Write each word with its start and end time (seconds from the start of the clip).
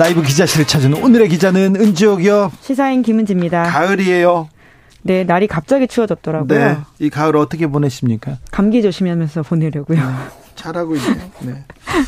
라이브 0.00 0.22
기자실을 0.22 0.66
찾은 0.66 0.94
오늘의 0.94 1.28
기자는 1.28 1.76
은지옥이요 1.76 2.52
시사인 2.62 3.02
김은지입니다. 3.02 3.64
가을이에요. 3.64 4.48
네, 5.02 5.24
날이 5.24 5.46
갑자기 5.46 5.86
추워졌더라고요. 5.86 6.58
네, 6.58 6.78
이 6.98 7.10
가을 7.10 7.36
어떻게 7.36 7.66
보내십니까? 7.66 8.38
감기 8.50 8.80
조심하면서 8.80 9.42
보내려고요. 9.42 9.98
네, 9.98 10.14
잘하고 10.54 10.96
있네요. 10.96 11.30
네. 11.40 11.64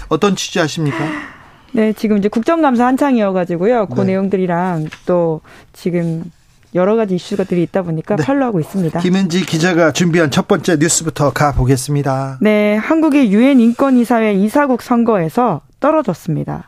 어떤 0.09 0.37
취재하십니까? 0.37 0.97
네, 1.73 1.93
지금 1.93 2.17
이제 2.17 2.29
국정감사 2.29 2.87
한창이어가지고요. 2.87 3.89
그 3.89 4.01
네. 4.01 4.07
내용들이랑 4.07 4.89
또 5.05 5.43
지금 5.75 6.25
여러 6.75 6.97
가지 6.97 7.17
이슈가들이 7.17 7.63
있다 7.65 7.83
보니까 7.83 8.17
네. 8.17 8.25
팔로우하고 8.25 8.59
있습니다. 8.59 9.01
김은지 9.01 9.45
기자가 9.45 9.93
준비한 9.93 10.31
첫 10.31 10.49
번째 10.49 10.77
뉴스부터 10.77 11.35
가 11.35 11.53
보겠습니다. 11.53 12.39
네, 12.41 12.75
한국의 12.77 13.31
유엔 13.35 13.61
인권이사회 13.61 14.33
이사국 14.33 14.81
선거에서 14.81 15.61
떨어졌습니다. 15.79 16.65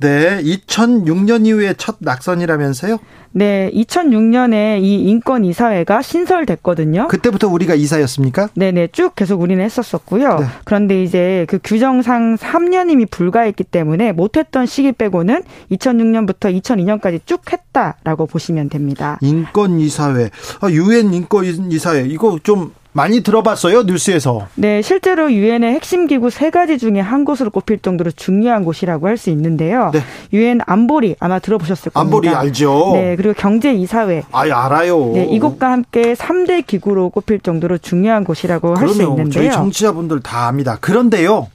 네, 0.00 0.40
2006년 0.42 1.46
이후에 1.46 1.74
첫 1.76 1.96
낙선이라면서요? 2.00 2.98
네, 3.32 3.70
2006년에 3.74 4.82
이 4.82 5.02
인권 5.02 5.44
이사회가 5.44 6.02
신설됐거든요. 6.02 7.08
그때부터 7.08 7.48
우리가 7.48 7.74
이사였습니까? 7.74 8.48
네, 8.54 8.72
네, 8.72 8.88
쭉 8.90 9.14
계속 9.14 9.40
우리는 9.40 9.62
했었었고요. 9.62 10.38
네. 10.38 10.46
그런데 10.64 11.02
이제 11.02 11.44
그 11.48 11.58
규정상 11.62 12.36
3년임이 12.36 13.10
불가했기 13.10 13.64
때문에 13.64 14.12
못했던 14.12 14.66
시기 14.66 14.92
빼고는 14.92 15.42
2006년부터 15.72 16.60
2002년까지 16.60 17.20
쭉 17.26 17.40
했다라고 17.52 18.26
보시면 18.26 18.70
됩니다. 18.70 19.18
인권 19.20 19.78
이사회, 19.78 20.30
아, 20.60 20.70
유엔 20.70 21.12
인권 21.12 21.44
이사회 21.70 22.06
이거 22.08 22.38
좀 22.42 22.72
많이 22.92 23.20
들어봤어요 23.22 23.82
뉴스에서. 23.82 24.48
네, 24.54 24.82
실제로 24.82 25.32
유엔의 25.32 25.74
핵심 25.74 26.06
기구 26.06 26.30
세 26.30 26.50
가지 26.50 26.78
중에 26.78 27.00
한 27.00 27.24
곳으로 27.24 27.50
꼽힐 27.50 27.78
정도로 27.78 28.10
중요한 28.10 28.64
곳이라고 28.64 29.06
할 29.06 29.18
수 29.18 29.30
있는데요. 29.30 29.90
네. 29.92 30.00
유엔 30.32 30.60
안보리 30.66 31.16
아마 31.18 31.38
들어보셨을 31.40 31.90
겁니다. 31.92 32.00
안보리 32.00 32.28
알죠. 32.28 32.90
네, 32.94 33.16
그리고 33.16 33.34
경제 33.36 33.72
이사회. 33.72 34.22
아, 34.32 34.42
알아요. 34.42 35.12
네, 35.12 35.24
이곳과 35.30 35.70
함께 35.72 36.14
3대 36.14 36.66
기구로 36.66 37.10
꼽힐 37.10 37.40
정도로 37.40 37.78
중요한 37.78 38.24
곳이라고 38.24 38.76
할 38.76 38.88
수 38.88 39.02
있는데요. 39.02 39.30
저희 39.30 39.50
정치자분들 39.52 40.20
다 40.20 40.46
압니다. 40.48 40.78
그런데요. 40.80 41.48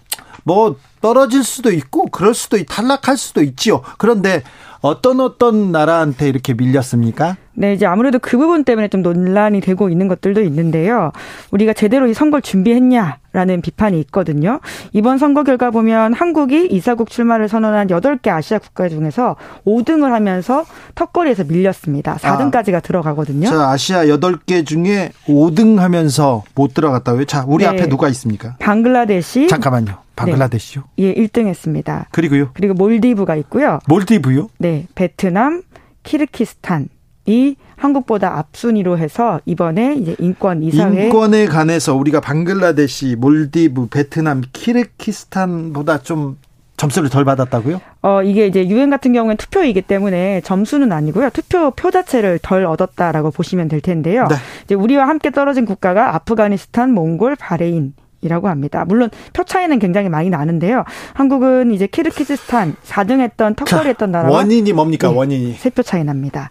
뭐 0.43 0.75
떨어질 1.03 1.43
수도 1.43 1.69
있고 1.73 2.05
그럴 2.05 2.33
수도 2.33 2.57
탈락할 2.63 3.17
수도 3.17 3.43
있지요. 3.43 3.81
그런데 3.97 4.41
어떤 4.79 5.19
어떤 5.19 5.73
나라한테 5.73 6.29
이렇게 6.29 6.53
밀렸습니까? 6.53 7.35
네, 7.55 7.73
이제 7.73 7.85
아무래도 7.85 8.19
그 8.19 8.37
부분 8.37 8.63
때문에 8.63 8.87
좀 8.87 9.01
논란이 9.01 9.59
되고 9.59 9.89
있는 9.89 10.07
것들도 10.07 10.41
있는데요. 10.41 11.11
우리가 11.51 11.73
제대로 11.73 12.07
이 12.07 12.13
선거를 12.13 12.41
준비했냐라는 12.41 13.61
비판이 13.61 13.99
있거든요. 14.01 14.61
이번 14.93 15.17
선거 15.17 15.43
결과 15.43 15.71
보면 15.71 16.13
한국이 16.13 16.67
이사국 16.67 17.09
출마를 17.09 17.49
선언한 17.49 17.87
8개 17.87 18.29
아시아 18.29 18.59
국가 18.59 18.87
중에서 18.87 19.35
5등을 19.67 20.09
하면서 20.09 20.63
턱걸이에서 20.95 21.43
밀렸습니다. 21.43 22.15
4등까지가 22.15 22.75
아, 22.75 22.79
들어가거든요. 22.79 23.49
자, 23.49 23.71
아시아 23.71 24.05
8개 24.05 24.65
중에 24.65 25.11
5등 25.27 25.77
하면서 25.79 26.43
못 26.55 26.73
들어갔다고요? 26.73 27.25
자, 27.25 27.43
우리 27.45 27.65
네. 27.65 27.69
앞에 27.69 27.87
누가 27.87 28.07
있습니다. 28.07 28.55
방글라데시. 28.59 29.47
잠깐만요. 29.49 30.02
방글라데시요? 30.15 30.83
네. 30.97 31.03
예, 31.05 31.13
1등 31.13 31.47
했습니다. 31.47 32.07
그리고요? 32.11 32.49
그리고 32.53 32.73
몰디브가 32.73 33.35
있고요. 33.37 33.79
몰디브요? 33.87 34.49
네, 34.59 34.87
베트남, 34.95 35.63
키르키스탄, 36.03 36.89
이 37.25 37.55
한국보다 37.77 38.37
앞순위로 38.37 38.97
해서 38.97 39.39
이번에 39.45 39.95
이제 39.95 40.15
인권 40.19 40.61
이사회 40.61 41.05
인권에 41.05 41.45
관해서 41.45 41.95
우리가 41.95 42.19
방글라데시, 42.19 43.15
몰디브, 43.17 43.87
베트남, 43.87 44.41
키르키스탄보다 44.51 45.99
좀 45.99 46.37
점수를 46.75 47.09
덜 47.09 47.23
받았다고요? 47.23 47.79
어, 48.01 48.23
이게 48.23 48.45
이제 48.47 48.67
유엔 48.67 48.89
같은 48.89 49.13
경우엔 49.13 49.37
투표이기 49.37 49.83
때문에 49.83 50.41
점수는 50.41 50.91
아니고요. 50.91 51.29
투표 51.29 51.71
표 51.71 51.91
자체를 51.91 52.39
덜 52.41 52.65
얻었다라고 52.65 53.31
보시면 53.31 53.69
될 53.69 53.79
텐데요. 53.79 54.27
네. 54.27 54.35
이제 54.65 54.75
우리와 54.75 55.07
함께 55.07 55.31
떨어진 55.31 55.65
국가가 55.65 56.13
아프가니스탄, 56.15 56.91
몽골, 56.91 57.37
바레인, 57.37 57.93
이라고 58.23 58.47
합니다. 58.47 58.85
물론 58.87 59.09
표 59.33 59.43
차이는 59.43 59.79
굉장히 59.79 60.09
많이 60.09 60.29
나는데요. 60.29 60.83
한국은 61.13 61.71
이제 61.71 61.85
키르키즈스탄 61.87 62.75
4등 62.83 63.19
했던 63.19 63.53
턱걸이 63.55 63.89
했던 63.89 64.11
나라 64.11 64.29
원인이 64.29 64.71
뭡니까? 64.73 65.09
네, 65.09 65.15
원인이 65.15 65.53
세 65.53 65.69
표 65.69 65.81
차이 65.83 66.03
납니다. 66.03 66.49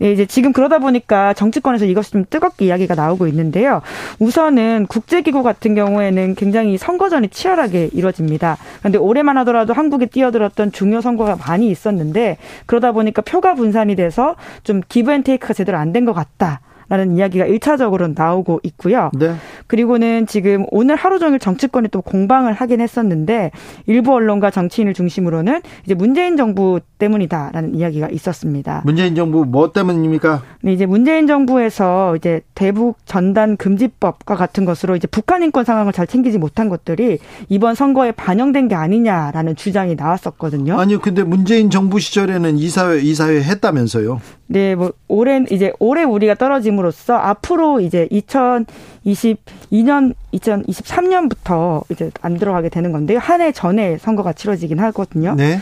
예, 0.00 0.12
이제 0.12 0.24
지금 0.26 0.52
그러다 0.52 0.78
보니까 0.78 1.34
정치권에서 1.34 1.84
이것이 1.84 2.10
좀 2.12 2.24
뜨겁게 2.28 2.64
이야기가 2.66 2.94
나오고 2.94 3.26
있는데요. 3.28 3.82
우선은 4.18 4.86
국제기구 4.88 5.42
같은 5.42 5.74
경우에는 5.74 6.34
굉장히 6.34 6.78
선거전이 6.78 7.28
치열하게 7.28 7.90
이루어집니다. 7.92 8.56
그런데 8.80 8.98
올해만 8.98 9.36
하더라도 9.38 9.72
한국에 9.74 10.06
뛰어들었던 10.06 10.72
중요 10.72 11.00
선거가 11.00 11.36
많이 11.36 11.68
있었는데 11.70 12.38
그러다 12.66 12.92
보니까 12.92 13.22
표가 13.22 13.54
분산이 13.54 13.94
돼서 13.96 14.36
좀 14.64 14.80
기브앤테이크가 14.88 15.54
제대로 15.54 15.78
안 15.78 15.92
된 15.92 16.02
것 16.06 16.14
같다. 16.14 16.60
라는 16.92 17.16
이야기가 17.16 17.46
1차적으로 17.46 18.12
나오고 18.14 18.60
있고요. 18.64 19.10
네. 19.14 19.34
그리고는 19.66 20.26
지금 20.26 20.66
오늘 20.70 20.94
하루 20.94 21.18
종일 21.18 21.38
정치권이 21.38 21.88
또 21.88 22.02
공방을 22.02 22.52
하긴 22.52 22.82
했었는데 22.82 23.50
일부 23.86 24.12
언론과 24.12 24.50
정치인을 24.50 24.92
중심으로는 24.92 25.62
이제 25.86 25.94
문재인 25.94 26.36
정부 26.36 26.80
때문이다라는 26.98 27.74
이야기가 27.76 28.10
있었습니다. 28.10 28.82
문재인 28.84 29.14
정부 29.14 29.46
뭐 29.46 29.72
때문입니까? 29.72 30.42
네, 30.60 30.74
이제 30.74 30.84
문재인 30.84 31.26
정부에서 31.26 32.14
이제 32.16 32.42
대북 32.54 32.98
전단 33.06 33.56
금지법과 33.56 34.36
같은 34.36 34.66
것으로 34.66 34.94
이제 34.94 35.06
북한 35.06 35.42
인권 35.42 35.64
상황을 35.64 35.94
잘 35.94 36.06
챙기지 36.06 36.36
못한 36.36 36.68
것들이 36.68 37.20
이번 37.48 37.74
선거에 37.74 38.12
반영된 38.12 38.68
게 38.68 38.74
아니냐라는 38.74 39.56
주장이 39.56 39.94
나왔었거든요. 39.94 40.78
아니요, 40.78 41.00
근데 41.00 41.22
문재인 41.22 41.70
정부 41.70 41.98
시절에는 41.98 42.58
이사회 42.58 43.00
이사회 43.00 43.42
했다면서요? 43.42 44.20
네, 44.52 44.74
뭐 44.74 44.92
올해 45.08 45.42
이제 45.50 45.72
올해 45.78 46.04
우리가 46.04 46.34
떨어짐으로써 46.34 47.14
앞으로 47.14 47.80
이제 47.80 48.06
2022년 48.12 50.14
2023년부터 50.34 51.90
이제 51.90 52.10
안 52.20 52.36
들어가게 52.36 52.68
되는 52.68 52.92
건데요. 52.92 53.18
한해 53.18 53.52
전에 53.52 53.96
선거가 53.96 54.34
치러지긴 54.34 54.78
하거든요. 54.78 55.34
네. 55.34 55.58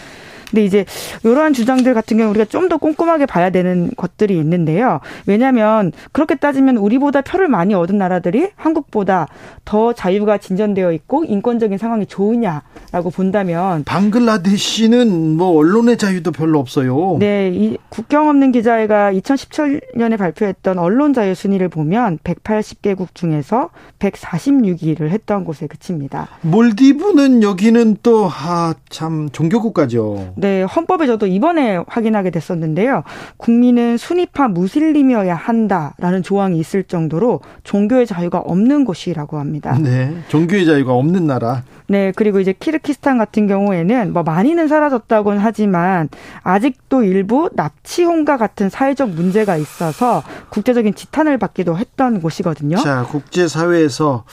근데 0.51 0.65
이제 0.65 0.85
이러한 1.25 1.53
주장들 1.53 1.95
같은 1.95 2.17
경우 2.17 2.31
우리가 2.31 2.45
좀 2.47 2.71
더 2.71 2.77
꼼꼼하게 2.77 3.27
봐야 3.27 3.51
되는 3.51 3.91
것들이 3.97 4.39
있는데요. 4.39 5.01
왜냐하면 5.27 5.91
그렇게 6.13 6.37
따지면 6.37 6.77
우리보다 6.77 7.21
표를 7.23 7.49
많이 7.49 7.75
얻은 7.75 7.99
나라들이 7.99 8.51
한국보다 8.55 9.27
더 9.65 9.93
자유가 9.93 10.39
진전되어 10.39 10.93
있고 10.93 11.25
인권적인 11.25 11.79
상황이 11.79 12.07
좋으냐라고 12.07 13.11
본다면 13.13 13.83
방글라데시는 13.85 15.37
뭐 15.37 15.57
언론의 15.59 15.97
자유도 15.99 16.31
별로 16.33 16.59
없어요. 16.61 17.17
네, 17.19 17.51
이 17.53 17.77
국경 17.89 18.29
없는 18.29 18.53
기자회가 18.53 19.13
2017년에 19.15 20.17
발표했던 20.17 20.79
언론 20.79 21.13
자유 21.13 21.35
순위를 21.35 21.69
보면 21.69 22.19
180개국 22.23 23.15
중에서 23.15 23.71
146위를 23.99 25.09
했던 25.09 25.45
곳에 25.45 25.67
그칩니다. 25.67 26.29
몰디브는 26.43 27.43
여기는 27.43 27.97
또참 28.03 29.29
종교 29.33 29.61
국가죠. 29.61 30.35
네, 30.41 30.63
헌법에 30.63 31.07
저도 31.07 31.27
이번에 31.27 31.81
확인하게 31.87 32.31
됐었는데요. 32.31 33.03
국민은 33.37 33.97
순위파 33.97 34.49
무슬림이어야 34.49 35.35
한다라는 35.35 36.23
조항이 36.23 36.59
있을 36.59 36.83
정도로 36.85 37.41
종교의 37.65 38.07
자유가 38.07 38.39
없는 38.39 38.85
곳이라고 38.85 39.39
합니다. 39.39 39.79
네, 39.79 40.17
종교의 40.29 40.65
자유가 40.65 40.95
없는 40.95 41.27
나라. 41.27 41.63
네, 41.87 42.13
그리고 42.15 42.39
이제 42.39 42.55
키르키스탄 42.59 43.19
같은 43.19 43.49
경우에는 43.49 44.13
뭐 44.13 44.23
많이는 44.23 44.69
사라졌다고는 44.69 45.41
하지만 45.41 46.09
아직도 46.43 47.03
일부 47.03 47.51
납치혼과 47.53 48.37
같은 48.37 48.71
사회적 48.71 49.11
문제가 49.11 49.57
있어서 49.57 50.23
국제적인 50.51 50.95
지탄을 50.95 51.39
받기도 51.39 51.77
했던 51.77 52.21
곳이거든요. 52.21 52.77
자, 52.77 53.05
국제사회에서 53.11 54.25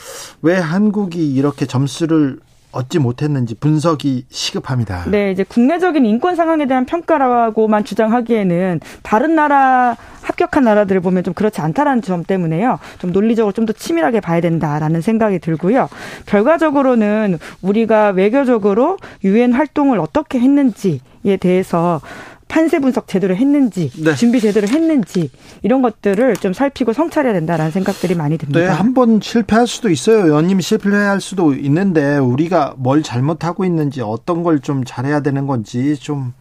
왜 0.43 0.55
한국이 0.55 1.33
이렇게 1.33 1.65
점수를 1.65 2.39
얻지 2.71 2.99
못했는지 2.99 3.55
분석이 3.55 4.25
시급합니다. 4.29 5.05
네, 5.09 5.31
이제 5.31 5.43
국내적인 5.43 6.05
인권 6.05 6.35
상황에 6.35 6.65
대한 6.67 6.85
평가라고만 6.85 7.85
주장하기에는 7.85 8.81
다른 9.03 9.35
나라 9.35 9.95
합격한 10.21 10.63
나라들을 10.65 10.99
보면 11.01 11.23
좀 11.23 11.33
그렇지 11.33 11.61
않다라는 11.61 12.01
점 12.01 12.23
때문에요. 12.23 12.79
좀 12.99 13.11
논리적으로 13.11 13.53
좀 13.53 13.67
더 13.67 13.73
치밀하게 13.73 14.19
봐야 14.21 14.39
된다라는 14.41 15.01
생각이 15.01 15.39
들고요. 15.39 15.89
결과적으로는 16.25 17.37
우리가 17.61 18.09
외교적으로 18.09 18.97
유엔 19.23 19.51
활동을 19.53 19.99
어떻게 19.99 20.39
했는지에 20.39 21.37
대해서 21.39 21.99
판세 22.47 22.79
분석 22.79 23.07
제대로 23.07 23.35
했는지, 23.35 23.89
네. 24.01 24.15
준비 24.15 24.39
제대로 24.39 24.67
했는지 24.67 25.29
이런 25.63 25.81
것들을 25.81 26.37
좀 26.37 26.53
살피고 26.53 26.93
성찰해야 26.93 27.33
된다라는 27.33 27.71
생각들이 27.71 28.15
많이 28.15 28.37
듭니다. 28.37 28.59
네, 28.59 28.65
한 28.67 28.93
번 28.93 29.19
실패할 29.21 29.67
수도 29.67 29.89
있어요. 29.89 30.33
연임 30.33 30.59
실패할 30.59 31.21
수도 31.21 31.53
있는데 31.53 32.17
우리가 32.17 32.73
뭘 32.77 33.03
잘못하고 33.03 33.63
있는지 33.65 34.01
어떤 34.01 34.43
걸 34.43 34.57
좀 34.61 34.83
잘해야 34.83 35.19
되는 35.21 35.45
건지 35.45 35.95
좀 35.97 36.33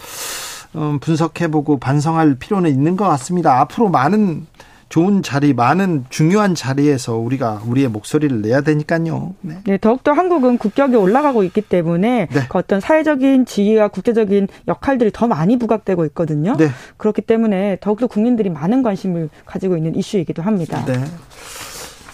음, 0.74 0.98
분석해보고 1.00 1.78
반성할 1.78 2.36
필요는 2.38 2.70
있는 2.70 2.96
것 2.96 3.06
같습니다. 3.08 3.60
앞으로 3.60 3.88
많은 3.88 4.46
좋은 4.88 5.22
자리, 5.22 5.52
많은 5.52 6.04
중요한 6.10 6.54
자리에서 6.54 7.16
우리가 7.16 7.62
우리의 7.66 7.88
목소리를 7.88 8.40
내야 8.40 8.60
되니까요. 8.60 9.34
네. 9.40 9.58
네 9.64 9.78
더욱더 9.78 10.12
한국은 10.12 10.58
국격이 10.58 10.94
올라가고 10.94 11.42
있기 11.44 11.60
때문에 11.62 12.28
네. 12.30 12.40
그 12.48 12.58
어떤 12.58 12.80
사회적인 12.80 13.46
지위와 13.46 13.88
국제적인 13.88 14.46
역할들이 14.68 15.10
더 15.12 15.26
많이 15.26 15.58
부각되고 15.58 16.04
있거든요. 16.06 16.56
네. 16.56 16.70
그렇기 16.96 17.22
때문에 17.22 17.78
더욱더 17.80 18.06
국민들이 18.06 18.48
많은 18.48 18.82
관심을 18.82 19.28
가지고 19.44 19.76
있는 19.76 19.96
이슈이기도 19.96 20.42
합니다. 20.42 20.84
네. 20.84 21.02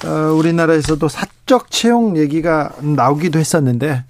어, 0.09 0.33
우리나라에서도 0.33 1.07
사적 1.09 1.71
채용 1.71 2.17
얘기가 2.17 2.73
나오기도 2.81 3.39
했었는데 3.39 4.05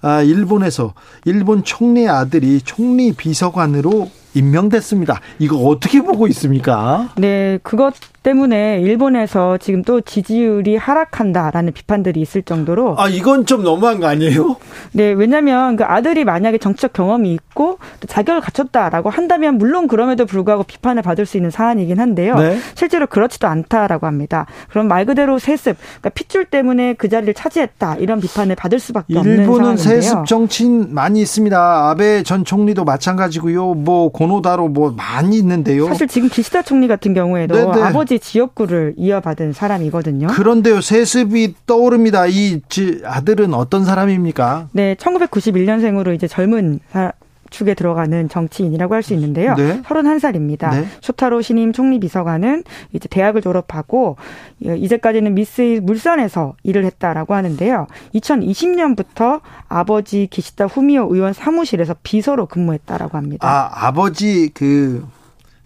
아, 0.00 0.22
일본에서 0.22 0.94
일본 1.24 1.64
총리 1.64 2.08
아들이 2.08 2.60
총리 2.62 3.12
비서관으로 3.12 4.10
임명됐습니다. 4.34 5.20
이거 5.38 5.56
어떻게 5.56 6.00
보고 6.02 6.26
있습니까? 6.28 7.08
네, 7.16 7.58
그것 7.62 7.94
때문에 8.22 8.80
일본에서 8.80 9.58
지금 9.58 9.82
또 9.82 10.00
지지율이 10.00 10.76
하락한다라는 10.76 11.72
비판들이 11.72 12.20
있을 12.20 12.42
정도로 12.42 12.96
아 12.98 13.08
이건 13.08 13.46
좀 13.46 13.62
너무한 13.62 14.00
거 14.00 14.06
아니에요? 14.06 14.56
네, 14.92 15.12
왜냐하면 15.12 15.76
그 15.76 15.84
아들이 15.84 16.24
만약에 16.24 16.58
정치적 16.58 16.92
경험이 16.92 17.32
있고 17.32 17.78
또 18.00 18.06
자격을 18.06 18.40
갖췄다라고 18.40 19.08
한다면 19.08 19.56
물론 19.56 19.88
그럼에도 19.88 20.26
불구하고 20.26 20.64
비판을 20.64 21.02
받을 21.02 21.26
수 21.26 21.36
있는 21.36 21.50
사안이긴 21.50 22.00
한데요. 22.00 22.36
네? 22.36 22.58
실제로 22.74 23.06
그렇지도 23.06 23.46
않다라고 23.46 24.06
합니다. 24.06 24.46
그럼 24.68 24.88
말 24.88 25.06
그대로 25.06 25.38
세습, 25.38 25.76
그러니까 25.78 26.10
핏줄 26.10 26.46
때문에 26.46 26.94
그 26.94 27.08
자리를 27.08 27.32
차지했다 27.34 27.96
이런 27.96 28.20
비판을 28.20 28.56
받을 28.56 28.78
수밖에 28.78 29.16
없는 29.16 29.44
상황인데요. 29.44 29.56
일본은 29.56 29.76
세습 29.76 30.26
정치인 30.26 30.92
많이 30.92 31.22
있습니다. 31.22 31.88
아베 31.90 32.22
전 32.24 32.44
총리도 32.44 32.84
마찬가지고요. 32.84 33.74
뭐 33.74 34.10
고노다로 34.18 34.68
뭐 34.68 34.92
많이 34.96 35.38
있는데요. 35.38 35.86
사실 35.86 36.08
지금 36.08 36.28
기시다 36.28 36.62
총리 36.62 36.88
같은 36.88 37.14
경우에도 37.14 37.54
네네. 37.54 37.72
네. 37.72 37.82
아버지 37.82 38.18
지역구를 38.18 38.94
이어받은 38.96 39.52
사람이거든요. 39.52 40.26
그런데요, 40.26 40.80
세습이 40.80 41.54
떠오릅니다. 41.66 42.26
이 42.26 42.60
아들은 43.04 43.54
어떤 43.54 43.84
사람입니까? 43.84 44.70
네, 44.72 44.96
1991년생으로 44.96 46.16
이제 46.16 46.26
젊은 46.26 46.80
사, 46.90 47.12
축에 47.50 47.74
들어가는 47.74 48.28
정치인이라고 48.28 48.94
할 48.94 49.02
수 49.02 49.14
있는데요. 49.14 49.54
네. 49.54 49.80
31살입니다. 49.82 50.70
네. 50.70 50.86
쇼타로 51.00 51.40
신임 51.40 51.72
총리 51.72 52.00
비서관은 52.00 52.64
이제 52.92 53.08
대학을 53.08 53.40
졸업하고 53.42 54.16
이제까지는 54.60 55.34
미스 55.34 55.80
물산에서 55.82 56.56
일을 56.64 56.84
했다라고 56.84 57.34
하는데요. 57.34 57.86
2020년부터 58.14 59.40
아버지 59.68 60.26
기시다 60.30 60.66
후미오 60.66 61.14
의원 61.14 61.32
사무실에서 61.32 61.94
비서로 62.02 62.46
근무했다라고 62.46 63.16
합니다. 63.16 63.48
아, 63.48 63.86
아버지 63.86 64.50
그 64.52 65.06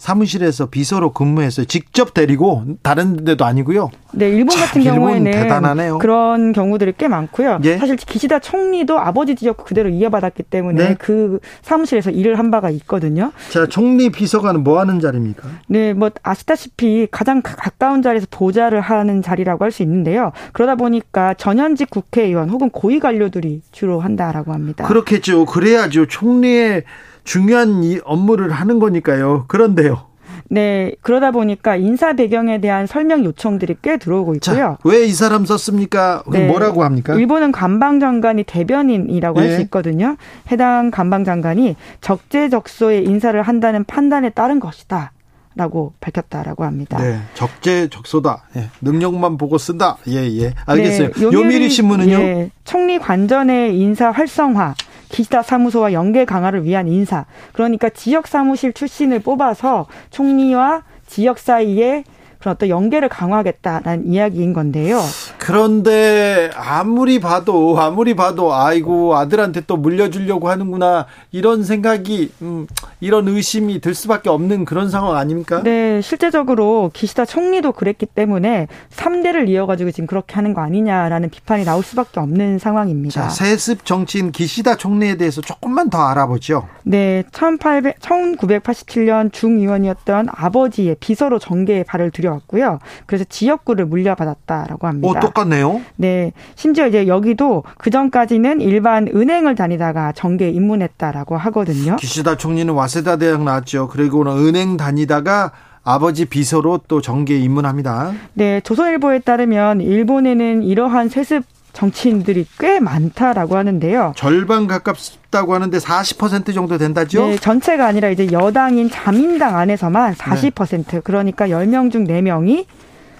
사무실에서 0.03 0.67
비서로 0.67 1.13
근무했어요. 1.13 1.65
직접 1.67 2.13
데리고 2.13 2.65
다른 2.83 3.25
데도 3.25 3.45
아니고요. 3.45 3.89
네, 4.11 4.31
일본 4.31 4.57
같은 4.57 4.83
참, 4.83 4.97
경우에는 4.97 5.31
대단하네요. 5.31 5.99
그런 5.99 6.53
경우들이 6.53 6.95
꽤 6.99 7.07
많고요. 7.07 7.61
예? 7.63 7.79
사실 7.79 7.95
기시다 7.95 8.41
총리도 8.41 8.99
아버지 8.99 9.37
지역 9.37 9.59
그대로 9.59 9.89
이어받았기 9.89 10.43
때문에 10.43 10.89
네? 10.89 10.97
그 10.99 11.39
사무실에서 11.63 12.11
일을 12.11 12.37
한 12.37 12.51
바가 12.51 12.71
있거든요. 12.71 13.31
자, 13.51 13.69
총리 13.69 14.11
비서관은 14.11 14.65
뭐 14.65 14.81
하는 14.81 14.99
자리입니까? 14.99 15.49
네, 15.69 15.93
뭐 15.93 16.11
아시다시피 16.25 17.07
가장 17.13 17.41
가까운 17.41 18.03
자리에서 18.03 18.27
보좌를 18.29 18.81
하는 18.81 19.23
자리라고 19.23 19.65
할 19.65 19.71
수 19.71 19.85
있는데요. 19.85 20.33
그러다 20.53 20.75
보니까 20.75 21.33
전현직 21.35 21.89
국회의원 21.91 22.51
혹은 22.51 22.71
고위 22.71 22.99
관료들이 22.99 23.63
주로 23.71 24.01
한다라고 24.01 24.53
합니다. 24.53 24.85
그렇겠죠. 24.85 25.47
그래야죠. 25.47 26.07
총리의 26.09 26.83
중요한 27.25 27.83
이 27.85 27.99
업무를 28.05 28.51
하는 28.51 28.79
거니까요. 28.79 29.45
그런데요. 29.49 30.07
네, 30.49 30.93
그러다 31.01 31.31
보니까 31.31 31.77
인사 31.77 32.13
배경에 32.13 32.61
대한 32.61 32.87
설명 32.87 33.25
요청들이 33.25 33.77
꽤 33.81 33.97
들어오고 33.97 34.35
있고요. 34.35 34.77
왜 34.85 35.07
이 35.07 35.13
사람 35.13 35.47
썼습니까? 35.47 36.25
네, 36.31 36.47
뭐라고 36.47 36.85
합니까? 36.85 37.15
일본은 37.15 37.53
관방장관이 37.53 38.45
대변인이라고 38.45 39.41
네. 39.41 39.47
할수 39.47 39.63
있거든요. 39.63 40.17
해당 40.51 40.91
관방장관이 40.91 41.77
적재적소에 42.03 42.99
인사를 42.99 43.41
한다는 43.41 43.85
판단에 43.85 44.29
따른 44.31 44.61
것이다. 44.61 45.13
라고 45.55 45.93
밝혔다라고 46.01 46.65
합니다. 46.65 46.97
네, 46.99 47.19
적재적소다. 47.35 48.45
예, 48.57 48.69
능력만 48.81 49.37
보고 49.37 49.59
쓴다. 49.59 49.99
예, 50.09 50.27
예. 50.39 50.55
알겠어요. 50.65 51.13
네, 51.13 51.23
요미리, 51.23 51.35
요미리 51.43 51.69
신문은요? 51.71 52.15
예, 52.15 52.51
총리 52.65 52.99
관전의 52.99 53.79
인사 53.79 54.11
활성화, 54.11 54.75
기시다 55.13 55.43
사무소와 55.43 55.93
연계 55.93 56.25
강화를 56.25 56.65
위한 56.65 56.89
인사. 56.89 57.27
그러니까 57.53 57.89
지역 57.91 58.27
사무실 58.27 58.73
출신을 58.73 59.21
뽑아서 59.21 59.87
총리와 60.11 60.83
지역 61.07 61.39
사이에 61.39 62.03
그런 62.43 62.57
어떤 62.57 62.69
연계를 62.69 63.09
강화하겠다라는 63.09 64.09
이야기인 64.09 64.53
건데요. 64.53 65.01
그런데 65.39 66.51
아무리 66.57 67.21
봐도 67.21 67.81
아무리 67.81 68.15
봐도 68.15 68.53
아이고 68.53 69.17
아들한테 69.17 69.63
또 69.67 69.77
물려주려고 69.77 70.49
하는구나 70.49 71.07
이런 71.31 71.63
생각이 71.63 72.33
음, 72.43 72.67
이런 73.01 73.29
의심이 73.29 73.81
들 73.81 73.95
수밖에 73.95 74.29
없는 74.29 74.65
그런 74.65 74.91
상황 74.91 75.17
아닙니까? 75.17 75.63
네, 75.63 76.01
실제적으로 76.03 76.91
기시다 76.93 77.25
총리도 77.25 77.73
그랬기 77.73 78.07
때문에 78.07 78.67
3대를 78.91 79.49
이어가지고 79.49 79.93
지금 79.93 80.09
그렇게 80.09 80.35
하는 80.35 80.53
거 80.53 80.63
아니냐라는 80.63 81.31
비판이 81.31 81.65
나올 81.65 81.85
수밖에 81.85 82.19
없는 82.19 82.59
상황입니다. 82.59 83.23
자, 83.23 83.29
세습 83.29 83.85
정치인 83.85 84.33
기시다 84.33 84.77
총리에 84.77 85.17
대해서 85.17 85.41
조금만 85.41 85.91
더 85.91 86.03
알아보죠. 86.09 86.69
네, 86.83 87.23
1800, 87.31 88.01
1987년 88.01 89.33
중의원이었던 89.33 90.27
아버지의 90.31 90.97
비서로 90.99 91.39
정계에 91.39 91.85
발을 91.85 92.11
들여 92.11 92.32
왔고요. 92.33 92.79
그래서 93.07 93.25
지역구를 93.29 93.87
물려받았다라고 93.87 94.87
합니다. 94.87 95.09
어, 95.09 95.21
똑같네요. 95.21 95.81
네. 95.97 96.33
심지어 96.55 96.87
이제 96.87 97.07
여기도 97.07 97.63
그 97.79 97.91
전까지는 97.91 98.61
일반 98.61 99.09
은행을 99.09 99.55
다니다가 99.55 100.13
정계에 100.13 100.51
입문했다라고 100.51 101.37
하거든요. 101.37 101.97
기시다 101.97 102.37
총리는 102.37 102.73
와세다 102.73 103.17
대학 103.17 103.43
나왔죠. 103.43 103.89
그리고는 103.89 104.33
은행 104.33 104.77
다니다가 104.77 105.53
아버지 105.85 106.27
비서로 106.27 106.81
또 106.87 107.01
정계에 107.01 107.39
입문합니다. 107.39 108.13
네, 108.35 108.61
조선일보에 108.61 109.21
따르면 109.21 109.81
일본에는 109.81 110.63
이러한 110.63 111.09
세습 111.09 111.45
정치인들이 111.73 112.47
꽤 112.59 112.81
많다라고 112.81 113.57
하는데요. 113.57 114.13
절반 114.17 114.67
가깝다고 114.67 115.55
하는데 115.55 115.79
40% 115.79 116.55
정도 116.55 116.79
된다죠? 116.79 117.27
네, 117.27 117.37
전체가 117.37 117.87
아니라 117.87 118.11
이제 118.11 118.31
여당인 118.31 118.91
자민당 118.91 119.57
안에서만 119.57 120.15
40% 120.15 120.87
네. 120.87 121.01
그러니까 121.03 121.49
10명 121.49 121.91
중 121.91 122.07
4명이 122.07 122.67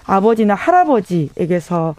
아버지나 0.05 0.55
할아버지에게서 0.55 1.95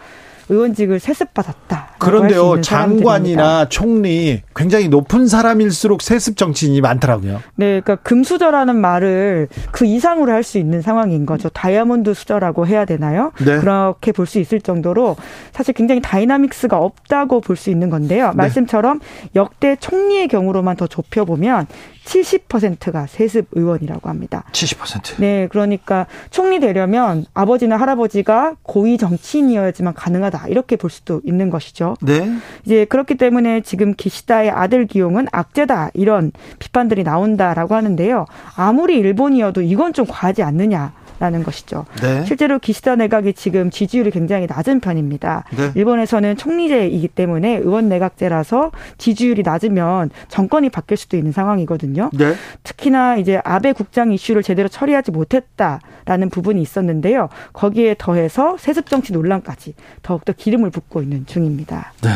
의원직을 0.53 0.99
세습받았다. 0.99 1.95
그런데요, 1.97 2.61
장관이나 2.61 3.69
총리 3.69 4.41
굉장히 4.55 4.87
높은 4.87 5.27
사람일수록 5.27 6.01
세습 6.01 6.37
정치인이 6.37 6.79
많더라고요. 6.81 7.41
네, 7.55 7.81
그러니까 7.81 7.95
금수저라는 7.97 8.75
말을 8.75 9.47
그 9.71 9.85
이상으로 9.85 10.31
할 10.31 10.43
수 10.43 10.57
있는 10.57 10.81
상황인 10.81 11.25
거죠. 11.25 11.47
다이아몬드 11.47 12.13
수저라고 12.13 12.67
해야 12.67 12.83
되나요? 12.83 13.31
네. 13.45 13.59
그렇게 13.59 14.11
볼 14.11 14.25
수 14.27 14.39
있을 14.39 14.59
정도로 14.59 15.15
사실 15.53 15.73
굉장히 15.73 16.01
dynamics가 16.01 16.77
없다고 16.77 17.39
볼 17.39 17.55
수 17.55 17.69
있는 17.69 17.89
건데요. 17.89 18.29
네. 18.29 18.35
말씀처럼 18.35 18.99
역대 19.35 19.77
총리의 19.79 20.27
경우로만 20.27 20.75
더 20.75 20.85
좁혀보면 20.87 21.67
70%가 22.05 23.07
세습 23.07 23.47
의원이라고 23.53 24.09
합니다. 24.09 24.43
70%. 24.51 25.15
네, 25.19 25.47
그러니까 25.49 26.05
총리 26.31 26.59
되려면 26.59 27.25
아버지나 27.33 27.77
할아버지가 27.77 28.55
고위 28.63 28.97
정치인이어야지만 28.97 29.93
가능하다 29.93 30.42
이렇게 30.47 30.75
볼 30.75 30.89
수도 30.89 31.21
있는 31.23 31.49
것이죠. 31.49 31.95
네. 32.01 32.29
이제 32.65 32.85
그렇기 32.85 33.15
때문에 33.15 33.61
지금 33.61 33.93
기시다의 33.93 34.49
아들 34.49 34.87
기용은 34.87 35.27
악재다 35.31 35.91
이런 35.93 36.31
비판들이 36.59 37.03
나온다라고 37.03 37.75
하는데요. 37.75 38.25
아무리 38.55 38.97
일본이어도 38.97 39.61
이건 39.61 39.93
좀 39.93 40.05
과하지 40.07 40.43
않느냐. 40.43 40.93
라는 41.23 41.41
것이죠. 41.41 41.85
네. 42.01 42.25
실제로 42.25 42.59
기시다 42.59 42.97
내각이 42.97 43.31
지금 43.31 43.69
지지율이 43.69 44.11
굉장히 44.11 44.45
낮은 44.45 44.81
편입니다. 44.81 45.45
네. 45.55 45.71
일본에서는 45.73 46.35
총리제이기 46.35 47.07
때문에 47.07 47.59
의원 47.59 47.87
내각제라서 47.87 48.71
지지율이 48.97 49.41
낮으면 49.41 50.09
정권이 50.27 50.69
바뀔 50.69 50.97
수도 50.97 51.15
있는 51.15 51.31
상황이거든요. 51.31 52.09
네. 52.11 52.33
특히나 52.63 53.15
이제 53.15 53.39
아베 53.45 53.71
국장 53.71 54.11
이슈를 54.11 54.43
제대로 54.43 54.67
처리하지 54.67 55.11
못했다라는 55.11 56.29
부분이 56.29 56.61
있었는데요. 56.61 57.29
거기에 57.53 57.95
더해서 57.97 58.57
세습 58.57 58.89
정치 58.89 59.13
논란까지 59.13 59.75
더욱더 60.01 60.33
기름을 60.33 60.71
붓고 60.71 61.01
있는 61.03 61.25
중입니다. 61.25 61.93
네. 62.01 62.09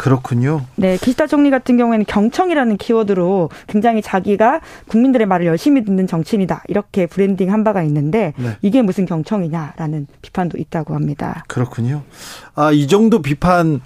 그렇군요. 0.00 0.62
네, 0.76 0.96
기시다 0.96 1.26
총리 1.26 1.50
같은 1.50 1.76
경우에는 1.76 2.06
경청이라는 2.06 2.78
키워드로 2.78 3.50
굉장히 3.66 4.00
자기가 4.00 4.62
국민들의 4.88 5.26
말을 5.26 5.44
열심히 5.44 5.84
듣는 5.84 6.06
정치인이다 6.06 6.62
이렇게 6.68 7.04
브랜딩 7.04 7.52
한 7.52 7.64
바가 7.64 7.82
있는데 7.82 8.32
네. 8.38 8.56
이게 8.62 8.80
무슨 8.80 9.04
경청이냐라는 9.04 10.06
비판도 10.22 10.56
있다고 10.56 10.94
합니다. 10.94 11.44
그렇군요. 11.48 12.02
아, 12.54 12.72
이 12.72 12.86
정도 12.86 13.20
비판 13.20 13.82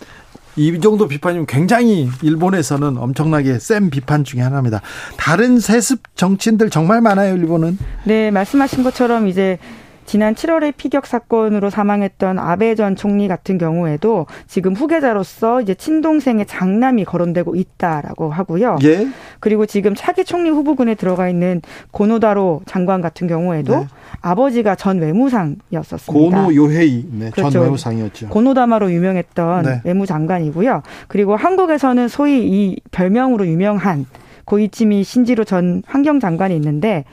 이 0.54 0.78
정도 0.78 1.08
비판이면 1.08 1.46
굉장히 1.46 2.08
일본에서는 2.22 2.96
엄청나게 2.96 3.58
센 3.58 3.90
비판 3.90 4.22
중에 4.22 4.40
하나입니다. 4.40 4.82
다른 5.16 5.58
세습 5.58 6.16
정치인들 6.16 6.70
정말 6.70 7.00
많아요, 7.00 7.34
일본은. 7.34 7.76
네, 8.04 8.30
말씀하신 8.30 8.84
것처럼 8.84 9.26
이제 9.26 9.58
지난 10.06 10.34
7월에 10.34 10.74
피격 10.76 11.06
사건으로 11.06 11.70
사망했던 11.70 12.38
아베 12.38 12.74
전 12.74 12.96
총리 12.96 13.28
같은 13.28 13.58
경우에도 13.58 14.26
지금 14.46 14.74
후계자로서 14.74 15.60
이제 15.62 15.74
친동생의 15.74 16.46
장남이 16.46 17.04
거론되고 17.04 17.54
있다라고 17.54 18.30
하고요. 18.30 18.78
예. 18.84 19.08
그리고 19.40 19.66
지금 19.66 19.94
차기 19.94 20.24
총리 20.24 20.50
후보군에 20.50 20.94
들어가 20.94 21.28
있는 21.28 21.62
고노다로 21.90 22.62
장관 22.66 23.00
같은 23.00 23.26
경우에도 23.26 23.76
네. 23.80 23.86
아버지가 24.20 24.74
전 24.74 24.98
외무상이었었습니다. 24.98 26.12
고노 26.12 26.54
요헤이 26.54 27.06
네, 27.10 27.30
그렇죠. 27.30 27.50
전 27.50 27.62
외무상이었죠. 27.62 28.28
고노다마로 28.28 28.92
유명했던 28.92 29.64
네. 29.64 29.80
외무장관이고요. 29.84 30.82
그리고 31.08 31.36
한국에서는 31.36 32.08
소위 32.08 32.46
이 32.46 32.76
별명으로 32.90 33.46
유명한 33.46 34.06
고이치미 34.44 35.04
신지로 35.04 35.44
전 35.44 35.82
환경장관이 35.86 36.54
있는데 36.56 37.04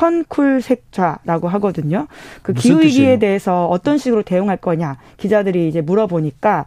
펀쿨 0.00 0.62
색좌라고 0.62 1.48
하거든요. 1.48 2.06
그 2.42 2.54
기후 2.54 2.80
위기에 2.80 3.18
대해서 3.18 3.66
어떤 3.66 3.98
식으로 3.98 4.22
대응할 4.22 4.56
거냐 4.56 4.96
기자들이 5.18 5.68
이제 5.68 5.82
물어보니까 5.82 6.64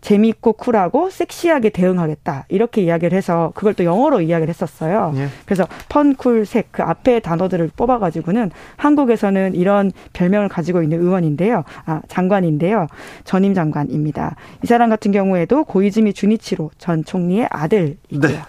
재미있고 0.00 0.52
쿨하고 0.52 1.10
섹시하게 1.10 1.70
대응하겠다 1.70 2.44
이렇게 2.48 2.82
이야기를 2.82 3.16
해서 3.16 3.50
그걸 3.56 3.74
또 3.74 3.82
영어로 3.82 4.20
이야기를 4.20 4.48
했었어요. 4.48 5.12
예. 5.16 5.26
그래서 5.46 5.66
펀쿨색 5.88 6.68
그 6.70 6.84
앞에 6.84 7.18
단어들을 7.18 7.72
뽑아가지고는 7.76 8.52
한국에서는 8.76 9.56
이런 9.56 9.90
별명을 10.12 10.48
가지고 10.48 10.84
있는 10.84 11.02
의원인데요, 11.02 11.64
아 11.86 12.02
장관인데요, 12.06 12.86
전임 13.24 13.52
장관입니다. 13.52 14.36
이 14.62 14.66
사람 14.68 14.90
같은 14.90 15.10
경우에도 15.10 15.64
고이즈미 15.64 16.12
주니치로 16.12 16.70
전 16.78 17.04
총리의 17.04 17.48
아들이고요. 17.50 18.20
네. 18.20 18.42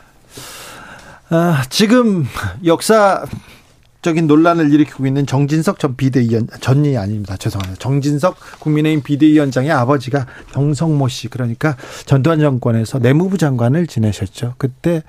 아, 1.30 1.64
지금 1.70 2.26
역사 2.66 3.26
적인 4.08 4.26
논란을 4.26 4.74
일으키고 4.74 5.06
있는 5.06 5.26
정진석 5.26 5.80
전 5.80 5.98
비대위원 5.98 6.48
전이 6.62 6.96
아닙니다. 6.96 7.36
죄송합니다. 7.36 7.78
정진석 7.78 8.38
국민의힘 8.60 9.04
비대위원장의 9.04 9.70
아버지가 9.72 10.26
정성모 10.54 11.10
씨 11.10 11.28
그러니까 11.28 11.76
전두환 12.06 12.40
정권에서 12.40 13.00
내무부 13.00 13.38
장관을 13.38 13.86
지내셨죠. 13.86 14.54
그때 14.58 15.04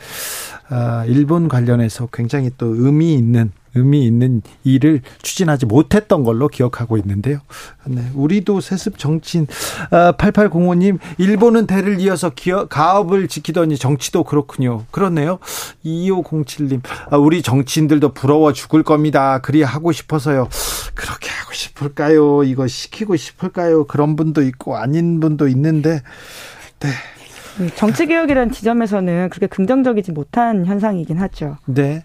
아, 0.69 1.05
일본 1.07 1.47
관련해서 1.47 2.09
굉장히 2.12 2.50
또 2.59 2.67
의미 2.67 3.14
있는 3.14 3.52
의미 3.75 4.04
있는 4.06 4.42
일을 4.64 5.02
추진하지 5.22 5.66
못했던 5.66 6.25
걸로 6.25 6.48
기억하고 6.48 6.96
있는데요. 6.98 7.38
네, 7.87 8.02
우리도 8.14 8.60
세습 8.60 8.98
정치인 8.98 9.46
아, 9.90 10.12
8805님 10.12 10.98
일본은 11.18 11.66
대를 11.66 12.00
이어서 12.00 12.30
기업, 12.30 12.68
가업을 12.68 13.28
지키더니 13.28 13.76
정치도 13.76 14.25
그렇군요. 14.25 14.84
그렇네요. 14.90 15.38
2507님 15.84 16.80
아, 17.10 17.16
우리 17.16 17.42
정치인들도 17.42 18.12
부러워 18.12 18.52
죽을 18.52 18.82
겁니다. 18.82 19.40
그리 19.40 19.62
하고 19.62 19.92
싶어서요. 19.92 20.48
그렇게 20.94 21.30
하고 21.30 21.52
싶을까요? 21.52 22.44
이거 22.44 22.66
시키고 22.66 23.16
싶을까요? 23.16 23.84
그런 23.87 24.16
분도 24.16 24.42
있고 24.42 24.76
아닌 24.76 25.20
분도 25.20 25.48
있는데 25.48 26.02
네. 26.80 26.88
네 27.58 27.70
정치 27.75 28.06
개혁이라는 28.06 28.52
지점에서는 28.52 29.30
그렇게 29.30 29.46
긍정적이지 29.46 30.12
못한 30.12 30.64
현상이긴 30.66 31.18
하죠. 31.18 31.56
네. 31.66 32.04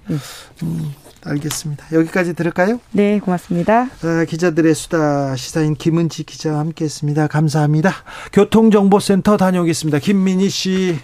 음. 0.62 0.93
알겠습니다. 1.25 1.86
여기까지 1.92 2.34
들을까요? 2.34 2.80
네, 2.92 3.20
고맙습니다. 3.20 3.88
아, 4.03 4.25
기자들의 4.27 4.74
수다 4.75 5.36
시사인 5.36 5.75
김은지 5.75 6.24
기자와 6.24 6.60
함께했습니다. 6.60 7.27
감사합니다. 7.27 7.94
교통정보센터 8.32 9.38
다녀오겠습니다. 9.38 10.00
김민희 10.00 10.50
씨. 10.50 11.00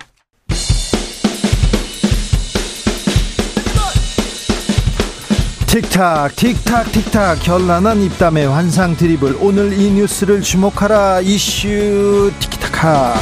틱탁 5.68 6.36
틱탁 6.36 6.92
틱탁 6.92 7.40
결란한 7.44 8.02
입담의 8.02 8.48
환상 8.48 8.98
드리블 8.98 9.38
오늘 9.40 9.72
이 9.72 9.92
뉴스를 9.92 10.42
주목하라 10.42 11.22
이슈 11.22 12.32
티키타카 12.40 13.14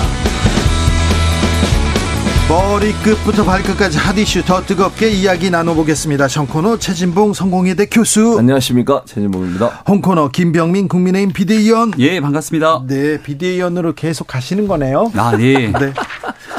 머리끝부터 2.50 3.44
발끝까지 3.44 3.98
핫이슈 3.98 4.46
더 4.46 4.62
뜨겁게 4.62 5.10
이야기 5.10 5.50
나눠보겠습니다. 5.50 6.30
정코너 6.30 6.80
최진봉 6.80 7.34
성공회대 7.34 7.88
교수. 7.88 8.38
안녕하십니까 8.40 9.04
최진봉입니다. 9.06 9.84
홍코너 9.86 10.30
김병민 10.30 10.88
국민의힘 10.88 11.34
비대위원. 11.34 11.92
예 12.00 12.22
반갑습니다. 12.22 12.86
네 12.88 13.22
비대위원으로 13.22 13.96
계속 13.96 14.28
가시는 14.28 14.70
거네요. 14.70 15.12
아 15.18 15.36
네. 15.38 15.74
네. 15.74 15.94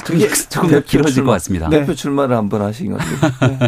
그게 0.05 0.29
조금 0.29 0.71
더 0.71 0.81
길어질 0.81 1.15
출마, 1.15 1.27
것 1.29 1.33
같습니다. 1.33 1.69
네. 1.71 1.81
대표 1.81 1.95
출마를 1.95 2.37
한번 2.37 2.61
하신 2.61 2.93
거죠. 2.93 3.05
네. 3.41 3.59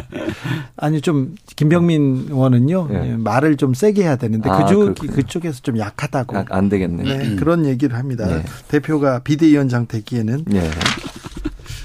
아니 0.76 1.00
좀 1.00 1.36
김병민 1.56 2.26
의원은요 2.28 2.88
네. 2.90 3.16
말을 3.16 3.56
좀 3.56 3.72
세게 3.72 4.02
해야 4.02 4.16
되는데 4.16 4.50
아, 4.50 4.66
그쪽 4.66 4.94
그쪽에서 4.94 5.60
좀 5.62 5.78
약하다고. 5.78 6.36
아, 6.36 6.44
안 6.50 6.68
되겠네. 6.68 7.02
네, 7.02 7.24
음. 7.28 7.36
그런 7.36 7.64
얘기를 7.64 7.96
합니다. 7.96 8.26
네. 8.26 8.42
대표가 8.68 9.20
비대위원장 9.20 9.86
되기에는. 9.86 10.44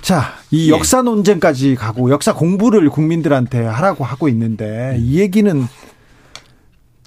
네. 0.06 0.08
자, 0.08 0.36
이 0.52 0.68
예. 0.68 0.70
역사 0.70 1.02
논쟁까지 1.02 1.74
가고 1.74 2.12
역사 2.12 2.32
공부를 2.32 2.88
국민들한테 2.92 3.66
하라고 3.66 4.04
하고 4.04 4.30
있는데 4.30 4.98
이 5.00 5.20
얘기는 5.20 5.68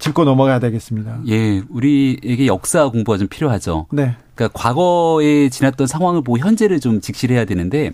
짚고 0.01 0.25
넘어가야 0.25 0.59
되겠습니다. 0.59 1.21
예, 1.29 1.63
우리에게 1.69 2.49
역사 2.49 2.89
공부가 2.89 3.17
좀 3.17 3.29
필요하죠. 3.29 3.87
네. 3.93 4.17
그러니까 4.35 4.59
과거에 4.59 5.49
지났던 5.49 5.87
상황을 5.87 6.23
보고 6.23 6.39
현재를 6.39 6.81
좀 6.81 7.01
직시해야 7.01 7.45
되는데 7.45 7.93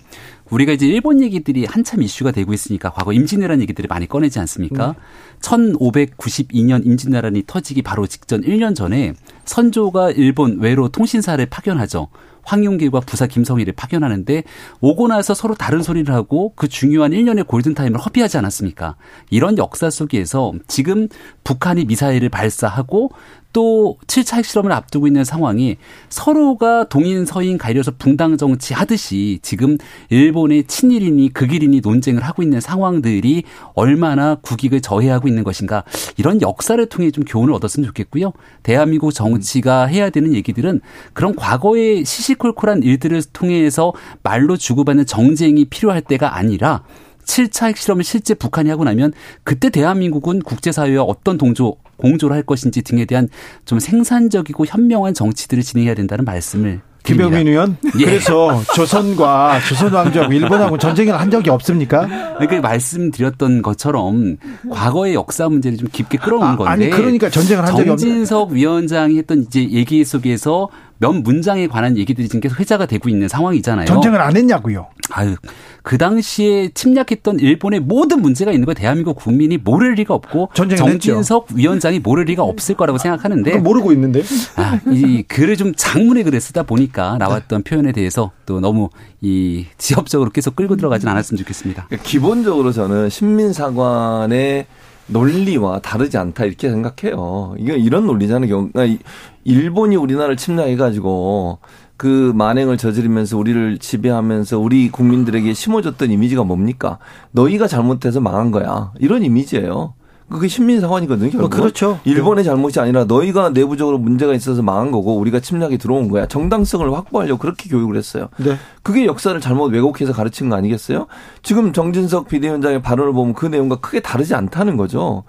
우리가 0.50 0.72
이제 0.72 0.86
일본 0.86 1.22
얘기들이 1.22 1.66
한참 1.66 2.02
이슈가 2.02 2.30
되고 2.30 2.52
있으니까 2.54 2.90
과거 2.90 3.12
임진왜란 3.12 3.60
얘기들을 3.62 3.88
많이 3.88 4.06
꺼내지 4.06 4.38
않습니까? 4.40 4.88
네. 4.88 4.94
1592년 5.40 6.84
임진왜란이 6.86 7.44
터지기 7.46 7.82
바로 7.82 8.06
직전 8.06 8.42
1년 8.42 8.74
전에 8.74 9.12
선조가 9.44 10.12
일본 10.12 10.60
외로 10.60 10.88
통신사를 10.88 11.44
파견하죠. 11.46 12.08
황용길과 12.44 13.00
부사 13.00 13.26
김성희를 13.26 13.74
파견하는데 13.74 14.44
오고 14.80 15.08
나서 15.08 15.34
서로 15.34 15.54
다른 15.54 15.82
소리를 15.82 16.12
하고 16.14 16.52
그 16.56 16.68
중요한 16.68 17.12
1년의 17.12 17.46
골든타임을 17.46 17.98
허비하지 17.98 18.38
않았습니까? 18.38 18.96
이런 19.30 19.58
역사 19.58 19.90
속에서 19.90 20.52
지금 20.66 21.08
북한이 21.44 21.84
미사일을 21.84 22.28
발사하고 22.28 23.10
또 23.54 23.96
7차 24.08 24.36
핵실험을 24.38 24.72
앞두고 24.72 25.06
있는 25.06 25.24
상황이 25.24 25.76
서로가 26.10 26.88
동인 26.88 27.24
서인 27.24 27.56
가려서 27.56 27.92
붕당 27.96 28.36
정치 28.36 28.74
하듯이 28.74 29.38
지금 29.42 29.78
일본의 30.10 30.64
친일이니 30.64 31.32
극일이니 31.32 31.80
논쟁을 31.80 32.22
하고 32.22 32.42
있는 32.42 32.60
상황들이 32.60 33.44
얼마나 33.74 34.34
국익을 34.34 34.82
저해하고 34.82 35.28
있는 35.28 35.44
것인가 35.44 35.84
이런 36.16 36.42
역사를 36.42 36.84
통해 36.86 37.10
좀 37.12 37.24
교훈을 37.24 37.54
얻었으면 37.54 37.86
좋겠고요. 37.86 38.32
대한민국 38.64 39.12
정치가 39.12 39.86
해야 39.86 40.10
되는 40.10 40.34
얘기들은 40.34 40.80
그런 41.12 41.36
과거의 41.36 42.04
시시콜콜한 42.04 42.82
일들을 42.82 43.22
통해서 43.32 43.92
말로 44.24 44.56
주고받는 44.56 45.06
정쟁이 45.06 45.64
필요할 45.66 46.02
때가 46.02 46.36
아니라 46.36 46.82
7차 47.24 47.68
핵실험을 47.68 48.04
실제 48.04 48.34
북한이 48.34 48.70
하고 48.70 48.84
나면 48.84 49.12
그때 49.42 49.70
대한민국은 49.70 50.40
국제사회와 50.40 51.04
어떤 51.04 51.38
동조 51.38 51.76
공조를 51.96 52.34
할 52.34 52.42
것인지 52.42 52.82
등에 52.82 53.04
대한 53.04 53.28
좀 53.64 53.78
생산적이고 53.78 54.66
현명한 54.66 55.14
정치들을 55.14 55.62
진행해야 55.62 55.94
된다는 55.94 56.24
말씀을 56.24 56.80
김병민 57.04 57.46
의원? 57.46 57.76
예. 58.00 58.04
그래서 58.06 58.62
조선과 58.74 59.60
조선 59.68 59.92
왕조하고 59.92 60.32
일본하고 60.32 60.78
전쟁을 60.78 61.20
한 61.20 61.30
적이 61.30 61.50
없습니까? 61.50 62.08
그러니까 62.38 62.60
말씀드렸던 62.62 63.60
것처럼 63.60 64.38
과거의 64.70 65.14
역사 65.14 65.48
문제를 65.50 65.76
좀 65.76 65.88
깊게 65.92 66.18
아, 66.18 66.56
건데. 66.56 66.64
아니 66.64 66.90
그러니까 66.90 67.28
전쟁을 67.28 67.66
한 67.66 67.76
적이 67.76 67.90
없 67.90 67.98
정진석 67.98 68.52
위원장이 68.52 69.18
했던 69.18 69.42
이제 69.42 69.68
얘기 69.68 70.02
속에서 70.02 70.70
몇 70.98 71.12
문장에 71.12 71.66
관한 71.66 71.96
얘기들이 71.96 72.28
지금 72.28 72.40
계속 72.40 72.60
회자가 72.60 72.86
되고 72.86 73.08
있는 73.08 73.28
상황이잖아요. 73.28 73.86
전쟁을 73.86 74.20
안 74.20 74.36
했냐고요. 74.36 74.86
아유, 75.10 75.36
그 75.82 75.98
당시에 75.98 76.70
침략했던 76.72 77.40
일본의 77.40 77.80
모든 77.80 78.22
문제가 78.22 78.52
있는 78.52 78.64
거 78.64 78.74
대한민국 78.74 79.16
국민이 79.16 79.58
모를 79.58 79.94
리가 79.94 80.14
없고 80.14 80.50
정진석 80.54 81.46
했죠. 81.50 81.54
위원장이 81.54 81.98
모를 81.98 82.24
리가 82.24 82.42
없을 82.42 82.74
거라고 82.74 82.98
생각하는데 82.98 83.58
모르고 83.58 83.92
있는데. 83.92 84.22
아, 84.56 84.80
이 84.90 85.22
글을 85.24 85.56
좀 85.56 85.74
장문의 85.76 86.24
글을 86.24 86.40
쓰다 86.40 86.62
보니까 86.62 87.18
나왔던 87.18 87.64
네. 87.64 87.70
표현에 87.70 87.92
대해서 87.92 88.30
또 88.46 88.60
너무 88.60 88.88
이 89.20 89.66
지엽적으로 89.76 90.30
계속 90.30 90.56
끌고 90.56 90.76
들어가진 90.76 91.08
않았으면 91.08 91.38
좋겠습니다. 91.38 91.86
그러니까 91.88 92.08
기본적으로 92.08 92.72
저는 92.72 93.10
신민사관의 93.10 94.66
논리와 95.06 95.80
다르지 95.80 96.16
않다 96.16 96.46
이렇게 96.46 96.70
생각해요. 96.70 97.54
이게 97.58 97.76
이런 97.76 98.06
논리잖아요. 98.06 98.70
그러니까 98.70 99.04
일본이 99.44 99.96
우리나라를 99.96 100.36
침략해가지고 100.36 101.58
그 101.96 102.32
만행을 102.34 102.76
저지르면서 102.76 103.38
우리를 103.38 103.78
지배하면서 103.78 104.58
우리 104.58 104.90
국민들에게 104.90 105.52
심어줬던 105.54 106.10
이미지가 106.10 106.42
뭡니까? 106.44 106.98
너희가 107.30 107.68
잘못해서 107.68 108.20
망한 108.20 108.50
거야. 108.50 108.92
이런 108.98 109.22
이미지예요. 109.22 109.94
그게 110.28 110.48
신민 110.48 110.80
사관이거든요. 110.80 111.30
결국. 111.30 111.46
어, 111.46 111.48
그렇죠. 111.56 112.00
일본의 112.04 112.44
잘못이 112.44 112.80
아니라 112.80 113.04
너희가 113.04 113.50
내부적으로 113.50 113.98
문제가 113.98 114.32
있어서 114.34 114.62
망한 114.62 114.90
거고 114.90 115.18
우리가 115.18 115.40
침략이 115.40 115.76
들어온 115.78 116.08
거야. 116.08 116.26
정당성을 116.26 116.90
확보하려고 116.92 117.38
그렇게 117.38 117.68
교육을 117.68 117.96
했어요. 117.96 118.28
네. 118.38 118.56
그게 118.82 119.04
역사를 119.04 119.38
잘못 119.40 119.72
왜곡해서 119.72 120.12
가르친 120.12 120.48
거 120.48 120.56
아니겠어요? 120.56 121.06
지금 121.42 121.72
정진석 121.72 122.28
비대위원장의 122.28 122.80
발언을 122.82 123.12
보면 123.12 123.34
그 123.34 123.46
내용과 123.46 123.76
크게 123.76 124.00
다르지 124.00 124.34
않다는 124.34 124.78
거죠. 124.78 125.24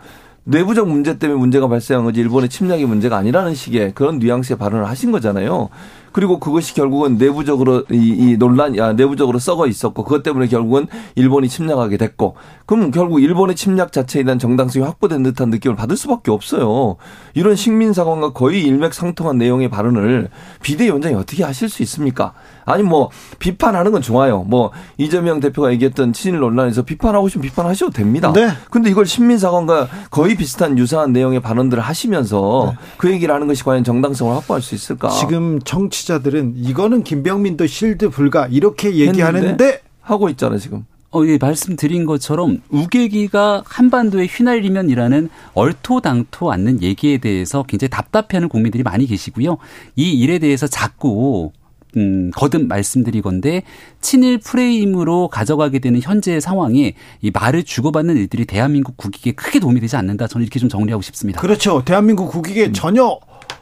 내부적 0.48 0.88
문제 0.88 1.18
때문에 1.18 1.40
문제가 1.40 1.68
발생한 1.68 2.06
거지 2.06 2.22
일본의 2.22 2.50
침략이 2.50 2.86
문제가 2.86 3.18
아니라는 3.18 3.56
식의 3.56 3.94
그런 3.96 4.20
뉘앙스의 4.20 4.58
발언을 4.58 4.88
하신 4.88 5.12
거잖아요. 5.12 5.70
그리고 6.12 6.40
그것이 6.40 6.76
결국은 6.76 7.18
내부적으로 7.18 7.84
이, 7.92 8.16
이 8.18 8.38
논란, 8.38 8.80
아, 8.80 8.94
내부적으로 8.94 9.40
썩어 9.40 9.68
있었고 9.68 10.04
그것 10.04 10.24
때문에 10.24 10.48
결국은 10.48 10.88
일본이 11.16 11.50
침략하게 11.50 11.98
됐고 11.98 12.36
그럼 12.66 12.92
결국 12.92 13.22
일본의 13.22 13.56
침략 13.56 13.92
자체에 13.92 14.24
대한 14.24 14.40
정당성이 14.40 14.86
확보된 14.86 15.24
듯한 15.24 15.50
느낌을 15.50 15.76
받을 15.76 15.98
수밖에 15.98 16.32
없어요. 16.32 16.96
이런 17.34 17.56
식민사관과 17.56 18.32
거의 18.34 18.64
일맥상통한 18.64 19.40
내용의 19.40 19.70
발언을 19.70 20.30
비대위원장이 20.62 21.16
어떻게 21.16 21.44
하실 21.44 21.68
수 21.70 21.82
있습니까? 21.84 22.34
아니 22.66 22.84
뭐 22.84 23.10
비판하는 23.40 23.92
건 23.92 24.02
좋아요. 24.02 24.44
뭐 24.44 24.72
이재명 24.98 25.40
대표가 25.40 25.72
얘기했던 25.72 26.14
친일 26.14 26.40
논란에서 26.40 26.82
비판하고 26.82 27.30
싶으면 27.30 27.48
비판하셔도 27.50 27.92
됩니다. 27.92 28.34
네. 28.34 28.50
근데 28.70 28.90
이걸 28.90 29.06
신민사관과 29.06 29.88
거의 30.10 30.36
비슷한 30.36 30.78
유사한 30.78 31.14
내용의 31.14 31.40
발언들을 31.40 31.82
하시면서 31.82 32.74
네. 32.74 32.86
그 32.98 33.12
얘기를 33.12 33.34
하는 33.34 33.48
것이 33.48 33.64
과연 33.64 33.84
정당성을 33.84 34.36
확보할 34.36 34.62
수 34.62 34.76
있을까? 34.76 35.10
지금 35.10 35.60
정치자들은 35.62 36.56
이거는 36.58 37.04
김병민도 37.04 37.68
실드 37.68 38.10
불가 38.10 38.48
이렇게 38.48 38.96
얘기하는데 38.96 39.82
하고 40.02 40.30
있잖아요, 40.30 40.60
지금. 40.60 40.86
어, 41.16 41.26
예, 41.26 41.38
말씀드린 41.40 42.06
것처럼 42.06 42.62
우계기가 42.70 43.64
한반도에 43.66 44.26
휘날리면이라는 44.26 45.30
얼토당토 45.54 46.52
않는 46.52 46.82
얘기에 46.82 47.20
대해서 47.20 47.64
굉장히 47.64 47.90
답답해하는 47.90 48.50
국민들이 48.50 48.84
많이 48.84 49.06
계시고요. 49.06 49.58
이 49.96 50.12
일에 50.12 50.40
대해서 50.40 50.68
자꾸 50.68 51.54
음, 51.98 52.32
거듭 52.36 52.68
말씀드리건데 52.68 53.64
친일 54.02 54.38
프레임으로 54.40 55.28
가져가게 55.30 55.80
되는 55.80 56.02
현재의 56.02 56.42
상황에 56.42 56.94
이 57.22 57.32
말을 57.32 57.64
주고받는 57.64 58.18
일들이 58.18 58.46
대한민국 58.46 58.98
국익에 58.98 59.32
크게 59.34 59.60
도움이 59.60 59.80
되지 59.80 59.96
않는다. 59.96 60.28
저는 60.28 60.44
이렇게 60.44 60.60
좀 60.60 60.70
정리하고 60.70 61.02
싶습니다. 61.02 61.42
그렇죠. 61.42 61.84
대한민국 61.86 62.30
국익에 62.32 62.68
음. 62.68 62.74
전혀 62.74 63.18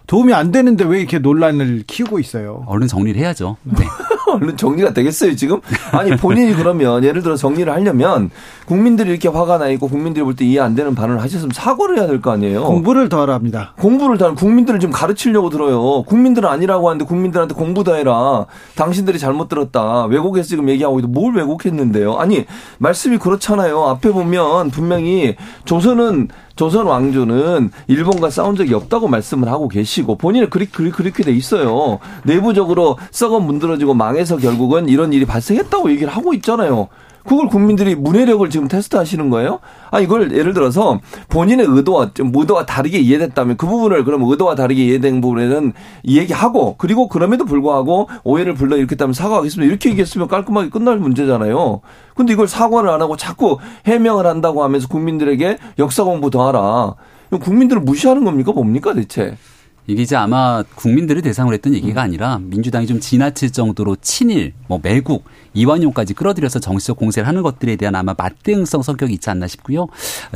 도움이 0.07 0.33
안 0.33 0.51
되는데 0.51 0.83
왜 0.83 0.99
이렇게 0.99 1.19
논란을 1.19 1.83
키우고 1.87 2.19
있어요? 2.19 2.63
얼른 2.67 2.87
정리를 2.87 3.19
해야죠. 3.19 3.57
네. 3.63 3.85
얼른 4.33 4.57
정리가 4.57 4.93
되겠어요, 4.93 5.35
지금? 5.35 5.59
아니, 5.91 6.15
본인이 6.17 6.53
그러면 6.53 7.03
예를 7.03 7.21
들어 7.21 7.35
정리를 7.35 7.71
하려면 7.71 8.29
국민들이 8.65 9.09
이렇게 9.11 9.27
화가 9.27 9.57
나 9.57 9.67
있고 9.69 9.87
국민들이 9.87 10.23
볼 10.23 10.33
때 10.35 10.45
이해 10.45 10.59
안 10.59 10.73
되는 10.75 10.95
발언을 10.95 11.21
하셨으면 11.21 11.51
사과를 11.53 11.97
해야 11.99 12.07
될 12.07 12.21
거 12.21 12.31
아니에요. 12.31 12.63
공부를 12.63 13.09
더 13.09 13.21
하랍니다. 13.21 13.73
공부를 13.79 14.17
더 14.17 14.33
국민들을 14.33 14.79
지금 14.79 14.93
가르치려고 14.93 15.49
들어요. 15.49 16.03
국민들은 16.03 16.47
아니라고 16.49 16.89
하는데 16.89 17.05
국민들한테 17.05 17.53
공부 17.55 17.83
더 17.83 17.95
해라. 17.95 18.45
당신들이 18.75 19.19
잘못 19.19 19.47
들었다. 19.49 20.05
왜곡해서 20.05 20.47
지금 20.47 20.69
얘기하고 20.69 20.99
있는데 20.99 21.19
뭘 21.19 21.35
왜곡했는데요? 21.35 22.17
아니, 22.17 22.45
말씀이 22.79 23.17
그렇잖아요. 23.17 23.83
앞에 23.87 24.11
보면 24.11 24.71
분명히 24.71 25.35
조선은 25.65 26.29
조선 26.55 26.85
왕조는 26.85 27.71
일본과 27.87 28.29
싸운 28.29 28.55
적이 28.55 28.75
없다고 28.75 29.07
말씀을 29.07 29.47
하고 29.47 29.67
계시고 29.67 30.17
본인은 30.17 30.49
그리, 30.49 30.67
그리, 30.67 30.91
그렇게 30.91 31.23
돼 31.23 31.31
있어요. 31.31 31.99
내부적으로 32.23 32.97
썩어 33.11 33.39
문드러지고 33.39 33.93
망해서 33.93 34.37
결국은 34.37 34.87
이런 34.87 35.13
일이 35.13 35.25
발생했다고 35.25 35.89
얘기를 35.91 36.13
하고 36.13 36.33
있잖아요. 36.33 36.89
그걸 37.23 37.47
국민들이 37.47 37.95
문해력을 37.95 38.49
지금 38.49 38.67
테스트하시는 38.67 39.29
거예요? 39.29 39.59
아 39.91 39.99
이걸 39.99 40.35
예를 40.35 40.53
들어서 40.53 40.99
본인의 41.29 41.65
의도와 41.69 42.11
좀 42.13 42.31
의도와 42.35 42.65
다르게 42.65 42.99
이해됐다면 42.99 43.57
그 43.57 43.65
부분을 43.65 44.03
그럼 44.03 44.23
의도와 44.23 44.55
다르게 44.55 44.83
이해된 44.85 45.21
부분에는 45.21 45.73
얘기하고 46.05 46.75
그리고 46.77 47.07
그럼에도 47.07 47.45
불구하고 47.45 48.09
오해를 48.23 48.53
불러 48.53 48.77
일으켰다면 48.77 49.13
사과하겠습니다. 49.13 49.69
이렇게 49.69 49.89
얘기했으면 49.89 50.27
깔끔하게 50.27 50.69
끝날 50.69 50.97
문제잖아요. 50.97 51.81
근데 52.15 52.33
이걸 52.33 52.47
사과를 52.47 52.89
안 52.89 53.01
하고 53.01 53.17
자꾸 53.17 53.57
해명을 53.85 54.25
한다고 54.25 54.63
하면서 54.63 54.87
국민들에게 54.87 55.57
역사 55.79 56.03
공부 56.03 56.29
더 56.29 56.47
하라. 56.47 56.95
국민들을 57.39 57.81
무시하는 57.81 58.23
겁니까? 58.23 58.51
뭡니까 58.51 58.93
대체? 58.93 59.37
이게 59.87 60.01
이제 60.03 60.15
아마 60.15 60.63
국민들을 60.75 61.21
대상으로 61.21 61.53
했던 61.53 61.73
얘기가 61.73 62.01
아니라 62.01 62.39
민주당이 62.41 62.87
좀 62.87 62.99
지나칠 62.99 63.51
정도로 63.51 63.97
친일, 64.01 64.53
뭐 64.67 64.79
매국 64.81 65.25
이완용까지 65.53 66.13
끌어들여서 66.13 66.59
정치적 66.59 66.97
공세를 66.97 67.27
하는 67.27 67.43
것들에 67.43 67.75
대한 67.75 67.93
아마 67.95 68.15
맞대응성 68.17 68.81
성격이 68.81 69.13
있지 69.13 69.29
않나 69.29 69.47
싶고요. 69.47 69.87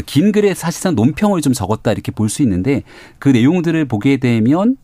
긴 0.06 0.32
글에 0.32 0.54
사실상 0.54 0.96
논평을 0.96 1.42
좀 1.42 1.54
적었다 1.54 1.92
이렇게 1.92 2.12
볼 2.12 2.28
수 2.28 2.42
있는데 2.44 2.84
그 3.20 3.30
내용들을 3.30 3.86
보게 3.86 4.18
되면 4.18 4.76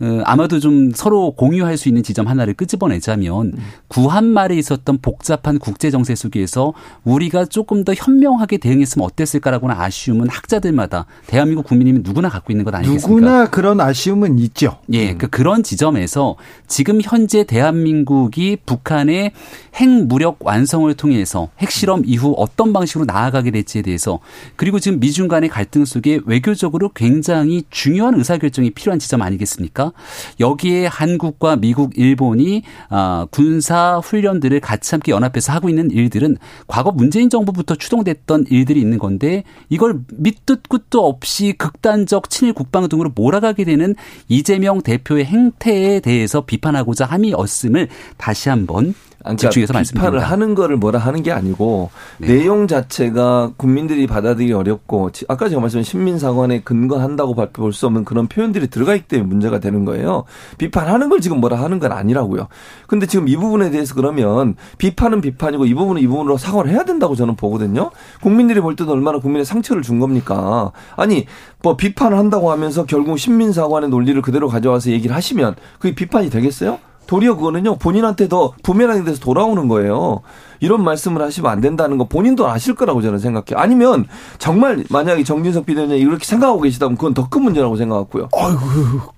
어, 0.00 0.20
아마도 0.24 0.58
좀 0.58 0.90
서로 0.92 1.30
공유할 1.30 1.76
수 1.76 1.88
있는 1.88 2.02
지점 2.02 2.26
하나를 2.26 2.54
끄집어내자면 2.54 3.52
구한 3.86 4.24
말에 4.26 4.56
있었던 4.56 4.98
복잡한 5.00 5.60
국제 5.60 5.90
정세 5.90 6.16
속에서 6.16 6.72
우리가 7.04 7.44
조금 7.44 7.84
더 7.84 7.94
현명하게 7.94 8.56
대응했으면 8.58 9.06
어땠을까라고는 9.06 9.76
아쉬움은 9.76 10.28
학자들마다 10.28 11.06
대한민국 11.28 11.64
국민이면 11.66 12.02
누구나 12.04 12.28
갖고 12.28 12.52
있는 12.52 12.64
것 12.64 12.74
아니겠습니까? 12.74 13.08
누구나 13.08 13.48
그런 13.48 13.80
아쉬움 13.80 13.99
은 14.08 14.38
있죠. 14.38 14.78
예, 14.92 15.14
그 15.14 15.28
그런 15.28 15.62
지점에서 15.62 16.36
지금 16.66 17.00
현재 17.02 17.44
대한민국이 17.44 18.56
북한의 18.64 19.32
핵무력 19.76 20.38
완성을 20.40 20.92
통해서 20.94 21.48
핵실험 21.58 22.02
이후 22.06 22.34
어떤 22.36 22.72
방식으로 22.72 23.04
나아가게 23.04 23.50
될지에 23.50 23.82
대해서 23.82 24.18
그리고 24.56 24.80
지금 24.80 25.00
미중 25.00 25.28
간의 25.28 25.48
갈등 25.50 25.84
속에 25.84 26.20
외교적으로 26.24 26.90
굉장히 26.94 27.62
중요한 27.70 28.14
의사결정이 28.14 28.70
필요한 28.70 28.98
지점 28.98 29.22
아니겠습니까? 29.22 29.92
여기에 30.40 30.86
한국과 30.86 31.56
미국, 31.56 31.98
일본이 31.98 32.62
아, 32.88 33.26
군사 33.30 33.98
훈련들을 33.98 34.60
같이 34.60 34.94
함께 34.94 35.12
연합해서 35.12 35.52
하고 35.52 35.68
있는 35.68 35.90
일들은 35.90 36.36
과거 36.66 36.90
문재인 36.90 37.30
정부부터 37.30 37.74
추동됐던 37.74 38.46
일들이 38.48 38.80
있는 38.80 38.98
건데 38.98 39.44
이걸 39.68 40.00
밑도 40.14 40.56
끝도 40.68 41.06
없이 41.06 41.54
극단적 41.56 42.30
친일 42.30 42.54
국방 42.54 42.88
등으로 42.88 43.12
몰아가게 43.14 43.64
되는 43.64 43.89
이재명 44.28 44.82
대표의 44.82 45.24
행태에 45.24 46.00
대해서 46.00 46.42
비판하고자 46.44 47.06
함이었음을 47.06 47.88
다시 48.16 48.48
한번 48.48 48.94
그러니까 49.22 49.48
말씀드립니다. 49.72 49.92
비판을 49.92 50.18
하는 50.20 50.54
거를 50.54 50.76
뭐라 50.76 50.98
하는 50.98 51.22
게 51.22 51.32
아니고 51.32 51.90
네. 52.18 52.28
내용 52.28 52.66
자체가 52.66 53.52
국민들이 53.56 54.06
받아들이기 54.06 54.52
어렵고 54.52 55.10
아까 55.28 55.48
제가 55.48 55.60
말씀드린 55.60 55.84
신민사관에 55.84 56.60
근거한다고 56.62 57.34
발표할 57.34 57.72
수 57.72 57.86
없는 57.86 58.04
그런 58.04 58.26
표현들이 58.28 58.68
들어가 58.68 58.94
있기 58.94 59.08
때문에 59.08 59.28
문제가 59.28 59.58
되는 59.58 59.84
거예요. 59.84 60.24
비판하는 60.58 61.08
걸 61.08 61.20
지금 61.20 61.40
뭐라 61.40 61.60
하는 61.60 61.78
건 61.78 61.92
아니라고요. 61.92 62.48
근데 62.86 63.06
지금 63.06 63.28
이 63.28 63.36
부분에 63.36 63.70
대해서 63.70 63.94
그러면 63.94 64.56
비판은 64.78 65.20
비판이고 65.20 65.66
이 65.66 65.74
부분은 65.74 66.00
이 66.00 66.06
부분으로 66.06 66.36
사과를 66.36 66.70
해야 66.70 66.84
된다고 66.84 67.14
저는 67.14 67.36
보거든요. 67.36 67.90
국민들이 68.22 68.60
볼 68.60 68.76
때도 68.76 68.92
얼마나 68.92 69.18
국민의 69.18 69.44
상처를 69.44 69.82
준 69.82 69.98
겁니까? 69.98 70.72
아니 70.96 71.26
뭐 71.62 71.76
비판을 71.76 72.16
한다고 72.16 72.50
하면서 72.50 72.86
결국 72.86 73.18
신민사관의 73.18 73.90
논리를 73.90 74.20
그대로 74.22 74.48
가져와서 74.48 74.90
얘기를 74.90 75.14
하시면 75.14 75.56
그게 75.78 75.94
비판이 75.94 76.30
되겠어요? 76.30 76.78
도리어 77.06 77.34
그거는요 77.36 77.76
본인한테 77.76 78.28
더 78.28 78.52
부메랑이 78.62 79.04
돼서 79.04 79.18
돌아오는 79.20 79.66
거예요. 79.68 80.20
이런 80.60 80.84
말씀을 80.84 81.22
하시면 81.22 81.50
안 81.50 81.60
된다는 81.60 81.96
거 81.98 82.04
본인도 82.04 82.46
아실 82.48 82.74
거라고 82.74 83.02
저는 83.02 83.18
생각해요. 83.18 83.56
아니면 83.56 84.06
정말 84.38 84.84
만약에 84.90 85.24
정진석 85.24 85.66
비대위원장이 85.66 86.00
이렇게 86.00 86.24
생각하고 86.24 86.60
계시다면 86.60 86.96
그건 86.96 87.14
더 87.14 87.26
큰 87.30 87.42
문제라고 87.42 87.76
생각하고요. 87.76 88.28
아이고, 88.32 88.60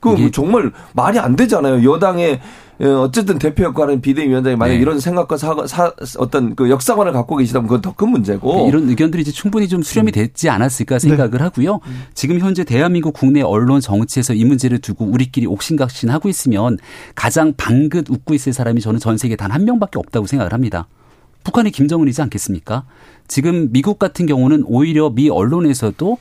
그 0.00 0.30
정말 0.30 0.70
말이 0.92 1.18
안 1.18 1.34
되잖아요. 1.34 1.90
여당의 1.90 2.28
예, 2.28 2.40
어쨌든 2.88 3.38
대표 3.38 3.64
역할은 3.64 4.00
비대위원장이 4.00 4.56
만약 4.56 4.74
네. 4.74 4.80
이런 4.80 4.98
생각과 4.98 5.36
사, 5.36 5.54
사, 5.66 5.92
어떤 6.18 6.56
그 6.56 6.68
역사관을 6.68 7.12
갖고 7.12 7.36
계시다면 7.36 7.68
그건 7.68 7.80
더 7.80 7.92
큰 7.92 8.08
문제고 8.08 8.54
네, 8.56 8.68
이런 8.68 8.88
의견들이 8.88 9.22
이제 9.22 9.30
충분히 9.30 9.68
좀 9.68 9.82
수렴이 9.82 10.10
음. 10.10 10.12
됐지 10.12 10.48
않았을까 10.48 10.98
생각을 10.98 11.30
네. 11.32 11.44
하고요. 11.44 11.80
음. 11.86 12.02
지금 12.14 12.38
현재 12.40 12.64
대한민국 12.64 13.12
국내 13.12 13.42
언론 13.42 13.80
정치에서 13.80 14.34
이 14.34 14.44
문제를 14.44 14.78
두고 14.78 15.04
우리끼리 15.04 15.46
옥신각신 15.46 16.10
하고 16.10 16.28
있으면 16.28 16.78
가장 17.14 17.52
방긋 17.56 18.08
웃고 18.10 18.34
있을 18.34 18.52
사람이 18.52 18.80
저는 18.80 18.98
전 18.98 19.16
세계 19.18 19.36
단 19.36 19.52
한 19.52 19.64
명밖에 19.66 19.98
없다고 19.98 20.26
생각을 20.26 20.52
합니다. 20.54 20.88
북한의 21.44 21.72
김정은이지 21.72 22.22
않겠습니까? 22.22 22.84
지금 23.28 23.68
미국 23.72 23.98
같은 23.98 24.26
경우는 24.26 24.64
오히려 24.66 25.10
미 25.10 25.28
언론에서도 25.28 26.18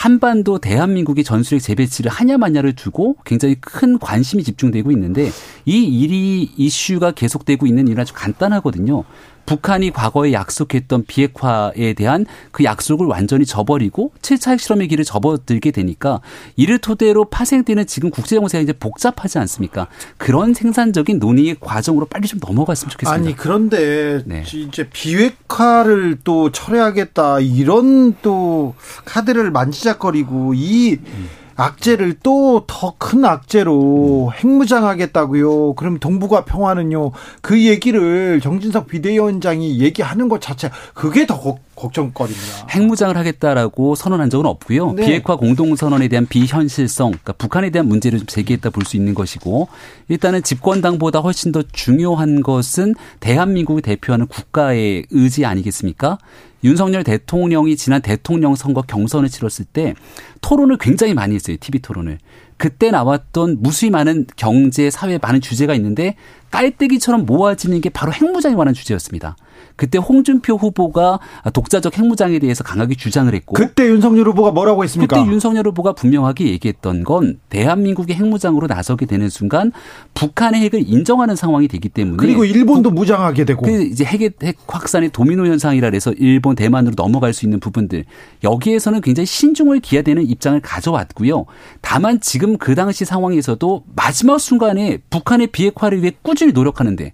한반도 0.00 0.56
대한민국의 0.56 1.24
전술핵 1.24 1.62
재배치를 1.62 2.10
하냐 2.10 2.38
마냐를 2.38 2.72
두고 2.72 3.16
굉장히 3.26 3.56
큰 3.60 3.98
관심이 3.98 4.42
집중되고 4.42 4.90
있는데 4.92 5.28
이 5.66 5.84
일이 6.00 6.50
이슈가 6.56 7.10
계속되고 7.10 7.66
있는 7.66 7.86
이유는 7.86 8.00
아주 8.00 8.14
간단하거든요. 8.16 9.04
북한이 9.46 9.90
과거에 9.90 10.32
약속했던 10.32 11.04
비핵화에 11.06 11.94
대한 11.94 12.26
그 12.52 12.64
약속을 12.64 13.06
완전히 13.06 13.44
저버리고 13.44 14.12
7차 14.22 14.52
핵실험의 14.52 14.88
길을 14.88 15.04
접어들게 15.04 15.70
되니까 15.70 16.20
이를 16.56 16.78
토대로 16.78 17.24
파생되는 17.24 17.86
지금 17.86 18.10
국제 18.10 18.36
정세가 18.36 18.62
이제 18.62 18.72
복잡하지 18.72 19.38
않습니까? 19.38 19.88
그런 20.18 20.54
생산적인 20.54 21.18
논의의 21.18 21.56
과정으로 21.60 22.06
빨리 22.06 22.28
좀 22.28 22.38
넘어갔으면 22.40 22.90
좋겠습니다. 22.90 23.12
아니 23.12 23.36
그런데 23.36 24.22
네. 24.24 24.44
이제 24.46 24.88
비핵화를 24.88 26.18
또 26.24 26.52
철회하겠다 26.52 27.40
이런 27.40 28.16
또 28.22 28.74
카드를 29.04 29.50
만지작거리고 29.50 30.54
이 30.54 30.94
음. 30.94 31.28
악재를 31.60 32.14
또 32.22 32.64
더 32.66 32.94
큰 32.98 33.24
악재로 33.24 34.32
핵무장하겠다고요. 34.34 35.74
그럼 35.74 35.98
동북아 35.98 36.44
평화는요. 36.44 37.12
그 37.42 37.64
얘기를 37.66 38.40
정진석 38.40 38.86
비대위원장이 38.86 39.80
얘기하는 39.80 40.28
것 40.28 40.40
자체 40.40 40.70
그게 40.94 41.26
더 41.26 41.56
걱정거리입니다. 41.80 42.66
핵무장을 42.70 43.16
하겠다라고 43.16 43.94
선언한 43.94 44.30
적은 44.30 44.46
없고요. 44.46 44.92
네. 44.92 45.06
비핵화 45.06 45.36
공동선언에 45.36 46.08
대한 46.08 46.26
비현실성, 46.26 47.10
그러니까 47.10 47.32
북한에 47.32 47.70
대한 47.70 47.88
문제를 47.88 48.18
좀 48.18 48.26
제기했다 48.26 48.70
볼 48.70 48.84
수 48.84 48.96
있는 48.96 49.14
것이고 49.14 49.68
일단은 50.08 50.42
집권당보다 50.42 51.20
훨씬 51.20 51.52
더 51.52 51.62
중요한 51.72 52.42
것은 52.42 52.94
대한민국을 53.20 53.82
대표하는 53.82 54.26
국가의 54.26 55.06
의지 55.10 55.44
아니겠습니까? 55.44 56.18
윤석열 56.64 57.04
대통령이 57.04 57.76
지난 57.76 58.02
대통령 58.02 58.54
선거 58.54 58.82
경선을 58.82 59.28
치렀을 59.28 59.64
때 59.64 59.94
토론을 60.40 60.76
굉장히 60.78 61.14
많이 61.14 61.34
했어요. 61.34 61.56
TV 61.58 61.80
토론을. 61.80 62.18
그때 62.60 62.90
나왔던 62.90 63.56
무수히 63.60 63.88
많은 63.88 64.26
경제, 64.36 64.90
사회 64.90 65.16
많은 65.16 65.40
주제가 65.40 65.74
있는데 65.76 66.14
깔때기처럼 66.50 67.24
모아지는 67.24 67.80
게 67.80 67.88
바로 67.88 68.12
핵무장에 68.12 68.54
관한 68.54 68.74
주제였습니다. 68.74 69.36
그때 69.76 69.98
홍준표 69.98 70.56
후보가 70.56 71.20
독자적 71.52 71.96
핵무장에 71.96 72.38
대해서 72.38 72.64
강하게 72.64 72.94
주장을 72.96 73.32
했고 73.32 73.54
그때 73.54 73.88
윤석열 73.88 74.28
후보가 74.28 74.50
뭐라고 74.50 74.84
했습니까? 74.84 75.16
그때 75.16 75.30
윤석열 75.30 75.66
후보가 75.68 75.92
분명하게 75.92 76.48
얘기했던 76.48 77.04
건 77.04 77.38
대한민국이 77.48 78.12
핵무장으로 78.14 78.66
나서게 78.66 79.06
되는 79.06 79.28
순간 79.28 79.72
북한의 80.14 80.60
핵을 80.62 80.82
인정하는 80.86 81.36
상황이 81.36 81.68
되기 81.68 81.88
때문에 81.88 82.16
그리고 82.18 82.44
일본도 82.44 82.90
부, 82.90 82.96
무장하게 82.96 83.44
되고 83.44 83.62
그 83.62 83.84
이제 83.84 84.04
핵의 84.04 84.32
핵 84.42 84.56
확산의 84.66 85.10
도미노 85.10 85.46
현상이라 85.46 85.90
해서 85.92 86.12
일본 86.18 86.56
대만으로 86.56 86.94
넘어갈 86.96 87.32
수 87.32 87.46
있는 87.46 87.60
부분들 87.60 88.04
여기에서는 88.44 89.00
굉장히 89.00 89.26
신중을 89.26 89.80
기해야 89.80 90.02
되는 90.02 90.26
입장을 90.26 90.60
가져왔고요. 90.60 91.46
다만 91.80 92.20
지금 92.20 92.49
그 92.58 92.74
당시 92.74 93.04
상황에서도 93.04 93.84
마지막 93.94 94.38
순간에 94.38 94.98
북한의 95.10 95.48
비핵화를 95.48 96.02
위해 96.02 96.12
꾸준히 96.22 96.52
노력하는데 96.52 97.12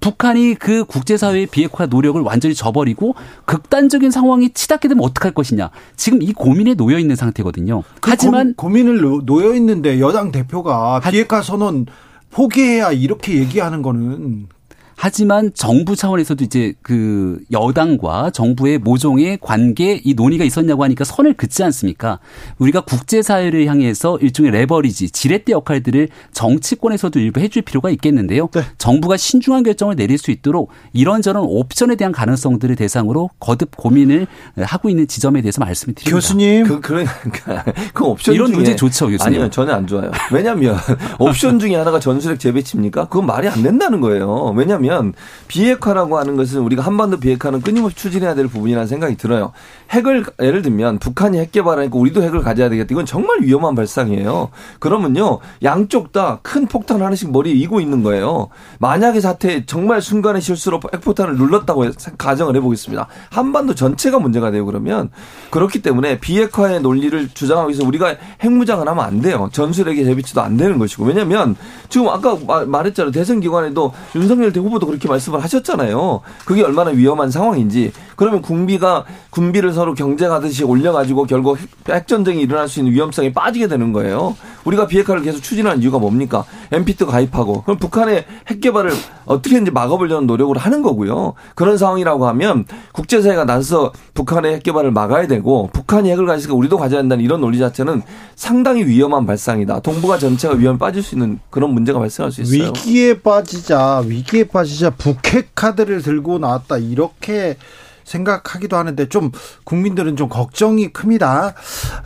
북한이 0.00 0.54
그 0.54 0.84
국제사회의 0.84 1.46
비핵화 1.46 1.86
노력을 1.86 2.20
완전히 2.20 2.54
저버리고 2.54 3.14
극단적인 3.44 4.10
상황이 4.10 4.50
치닫게 4.50 4.88
되면 4.88 5.02
어떡할 5.04 5.32
것이냐. 5.32 5.70
지금 5.96 6.22
이 6.22 6.32
고민에 6.32 6.74
놓여 6.74 6.98
있는 6.98 7.16
상태거든요. 7.16 7.82
그 8.00 8.10
하지만 8.10 8.54
고, 8.54 8.68
민을 8.68 9.00
놓여 9.24 9.54
있는데 9.54 9.98
여당 10.00 10.30
대표가 10.32 11.00
비핵화 11.00 11.42
선언 11.42 11.86
포기해야 12.30 12.92
이렇게 12.92 13.36
얘기하는 13.36 13.82
거는 13.82 14.48
하지만 14.96 15.50
정부 15.54 15.94
차원에서도 15.94 16.42
이제 16.42 16.72
그 16.80 17.38
여당과 17.52 18.30
정부의 18.30 18.78
모종의 18.78 19.38
관계 19.42 20.00
이 20.02 20.14
논의가 20.14 20.42
있었냐고 20.42 20.84
하니까 20.84 21.04
선을 21.04 21.34
긋지 21.34 21.62
않습니까? 21.64 22.18
우리가 22.58 22.80
국제사회를 22.80 23.66
향해서 23.66 24.16
일종의 24.18 24.52
레버리지, 24.52 25.10
지렛대 25.10 25.52
역할들을 25.52 26.08
정치권에서도 26.32 27.20
일부 27.20 27.40
해줄 27.40 27.60
필요가 27.62 27.90
있겠는데요. 27.90 28.48
네. 28.52 28.62
정부가 28.78 29.18
신중한 29.18 29.64
결정을 29.64 29.96
내릴 29.96 30.16
수 30.16 30.30
있도록 30.30 30.70
이런저런 30.94 31.44
옵션에 31.46 31.96
대한 31.96 32.10
가능성들을 32.12 32.74
대상으로 32.76 33.28
거듭 33.38 33.76
고민을 33.76 34.26
하고 34.62 34.88
있는 34.88 35.06
지점에 35.06 35.42
대해서 35.42 35.60
말씀을 35.60 35.94
드립니다. 35.94 36.16
교수님. 36.16 36.64
그, 36.64 36.80
그러니까 36.80 37.64
그 37.92 38.04
옵션 38.04 38.34
이런 38.34 38.50
문제 38.50 38.74
좋죠, 38.74 39.08
교수님. 39.10 39.40
아니요, 39.40 39.50
저는 39.50 39.74
안 39.74 39.86
좋아요. 39.86 40.10
왜냐하면 40.32 40.78
옵션 41.20 41.58
중에 41.58 41.74
하나가 41.76 42.00
전술핵 42.00 42.40
재배치입니까? 42.40 43.08
그건 43.08 43.26
말이 43.26 43.46
안 43.46 43.62
된다는 43.62 44.00
거예요. 44.00 44.54
왜냐하면 44.56 44.85
뭐냐면 44.86 45.12
비핵화라고 45.48 46.18
하는 46.18 46.36
것은 46.36 46.60
우리가 46.60 46.82
한반도 46.82 47.18
비핵화는 47.18 47.60
끊임없이 47.60 47.96
추진해야 47.96 48.34
될 48.34 48.46
부분이라는 48.46 48.86
생각이 48.86 49.16
들어요. 49.16 49.52
핵을 49.90 50.24
예를 50.40 50.62
들면 50.62 50.98
북한이 50.98 51.38
핵 51.38 51.52
개발하니까 51.52 51.96
우리도 51.98 52.22
핵을 52.22 52.42
가져야 52.42 52.68
되겠다. 52.68 52.88
이건 52.92 53.06
정말 53.06 53.40
위험한 53.42 53.74
발상이에요. 53.74 54.50
그러면요 54.78 55.40
양쪽 55.62 56.12
다 56.12 56.38
큰 56.42 56.66
폭탄 56.66 57.02
하나씩 57.02 57.30
머리에 57.32 57.52
이고 57.54 57.80
있는 57.80 58.02
거예요. 58.02 58.48
만약에 58.78 59.20
사태 59.20 59.66
정말 59.66 60.00
순간의 60.00 60.40
실수로 60.42 60.80
핵폭탄을 60.94 61.36
눌렀다고 61.36 61.86
가정을 62.18 62.56
해보겠습니다. 62.56 63.08
한반도 63.30 63.74
전체가 63.74 64.18
문제가 64.18 64.50
돼요. 64.50 64.64
그러면 64.64 65.10
그렇기 65.50 65.82
때문에 65.82 66.20
비핵화의 66.20 66.80
논리를 66.80 67.28
주장하기 67.32 67.70
위해서 67.70 67.86
우리가 67.86 68.16
핵무장을 68.42 68.86
하면 68.86 69.04
안 69.04 69.20
돼요. 69.20 69.48
전술핵의 69.52 70.04
재비치도 70.04 70.40
안 70.40 70.56
되는 70.56 70.78
것이고 70.78 71.04
왜냐하면 71.04 71.56
지금 71.88 72.08
아까 72.08 72.36
말했잖아요. 72.66 73.12
대선 73.12 73.40
기관에도 73.40 73.92
윤석열 74.14 74.52
대 74.52 74.60
후보 74.60 74.75
도 74.78 74.86
그렇게 74.86 75.08
말씀을 75.08 75.42
하셨잖아요. 75.42 76.20
그게 76.44 76.62
얼마나 76.62 76.90
위험한 76.90 77.30
상황인지 77.30 77.92
그러면 78.16 78.42
군비가 78.42 79.04
군비를 79.30 79.72
서로 79.72 79.94
경쟁하듯이 79.94 80.64
올려가지고 80.64 81.24
결국 81.24 81.58
핵전쟁이 81.88 82.42
일어날 82.42 82.68
수 82.68 82.80
있는 82.80 82.92
위험성이 82.92 83.32
빠지게 83.32 83.68
되는 83.68 83.92
거예요. 83.92 84.36
우리가 84.66 84.86
비핵화를 84.86 85.22
계속 85.22 85.42
추진하는 85.42 85.80
이유가 85.80 85.98
뭡니까? 85.98 86.44
NPT 86.72 87.06
가입하고 87.06 87.62
그럼 87.62 87.78
북한의 87.78 88.26
핵 88.48 88.60
개발을 88.60 88.90
어떻게든지 89.24 89.70
막아보려는 89.70 90.26
노력을 90.26 90.56
하는 90.56 90.82
거고요. 90.82 91.34
그런 91.54 91.78
상황이라고 91.78 92.26
하면 92.28 92.64
국제사회가 92.92 93.44
나서 93.44 93.92
북한의 94.14 94.56
핵 94.56 94.62
개발을 94.62 94.90
막아야 94.90 95.26
되고 95.26 95.70
북한이 95.72 96.10
핵을 96.10 96.26
가지니까 96.26 96.54
우리도 96.54 96.78
가져야 96.78 97.00
한다는 97.00 97.24
이런 97.24 97.40
논리 97.40 97.58
자체는 97.58 98.02
상당히 98.34 98.84
위험한 98.84 99.24
발상이다. 99.24 99.80
동북아 99.80 100.18
전체가 100.18 100.54
위험에 100.54 100.78
빠질 100.78 101.02
수 101.02 101.14
있는 101.14 101.38
그런 101.50 101.70
문제가 101.70 101.98
발생할 101.98 102.32
수 102.32 102.42
있어요. 102.42 102.64
위기에 102.64 103.20
빠지자 103.20 104.02
위기에 104.06 104.44
빠지자 104.44 104.90
북핵 104.90 105.54
카드를 105.54 106.02
들고 106.02 106.38
나왔다 106.38 106.78
이렇게 106.78 107.56
생각하기도 108.04 108.76
하는데 108.76 109.08
좀 109.08 109.30
국민들은 109.64 110.16
좀 110.16 110.28
걱정이 110.28 110.88
큽니다. 110.92 111.54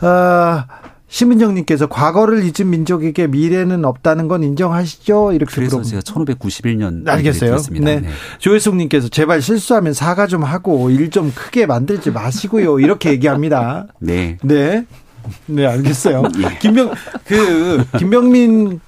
어, 0.01 0.63
심은정님께서 1.11 1.87
과거를 1.87 2.43
잊은 2.43 2.69
민족에게 2.69 3.27
미래는 3.27 3.83
없다는 3.83 4.29
건 4.29 4.43
인정하시죠? 4.43 5.33
이렇게 5.33 5.53
그래서 5.53 5.77
물어보 5.77 5.89
제가 5.89 6.01
1591년 6.01 7.07
알겠어요. 7.07 7.57
네. 7.71 7.99
네. 7.99 8.09
조혜숙님께서 8.39 9.09
제발 9.09 9.41
실수하면 9.41 9.93
사과 9.93 10.25
좀 10.25 10.43
하고 10.43 10.89
일 10.89 11.11
좀 11.11 11.33
크게 11.35 11.65
만들지 11.65 12.09
마시고요. 12.09 12.79
이렇게 12.79 13.09
얘기합니다. 13.09 13.87
네. 13.99 14.37
네. 14.43 14.85
네, 15.45 15.65
알겠어요. 15.65 16.23
예. 16.41 16.57
김병 16.59 16.93
그 17.25 17.83
김병민 17.99 18.79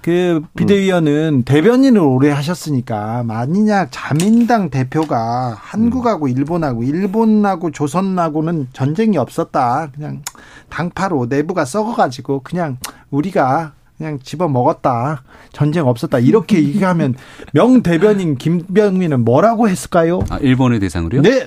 그 0.00 0.42
비대위원은 0.56 1.42
대변인을 1.44 2.00
오래 2.00 2.30
하셨으니까 2.30 3.24
만약 3.24 3.88
자민당 3.90 4.70
대표가 4.70 5.56
한국하고 5.58 6.28
일본하고 6.28 6.82
일본하고 6.84 7.70
조선하고는 7.72 8.68
전쟁이 8.72 9.18
없었다. 9.18 9.90
그냥 9.94 10.22
당파로 10.68 11.26
내부가 11.26 11.64
썩어가지고 11.64 12.40
그냥 12.42 12.78
우리가 13.10 13.72
그냥 13.96 14.20
집어 14.22 14.48
먹었다. 14.48 15.24
전쟁 15.52 15.86
없었다. 15.86 16.20
이렇게 16.20 16.58
얘기하면 16.62 17.16
명 17.52 17.82
대변인 17.82 18.36
김병민은 18.36 19.24
뭐라고 19.24 19.68
했을까요? 19.68 20.20
아, 20.30 20.38
일본의 20.38 20.80
대상으로요? 20.80 21.22
네. 21.22 21.46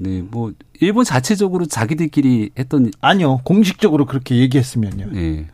네, 0.00 0.22
뭐 0.22 0.52
일본 0.80 1.04
자체적으로 1.04 1.66
자기들끼리 1.66 2.50
했던 2.56 2.92
아니요 3.00 3.38
공식적으로 3.42 4.06
그렇게 4.06 4.36
얘기했으면요. 4.36 5.08
네. 5.12 5.48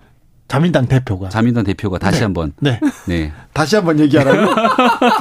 자민당 0.46 0.86
대표가. 0.86 1.30
자민당 1.30 1.64
대표가 1.64 1.98
다시 1.98 2.18
네. 2.18 2.24
한번. 2.24 2.52
네. 2.60 2.78
네. 3.06 3.32
다시 3.52 3.76
한번 3.76 3.98
얘기하라고? 3.98 4.52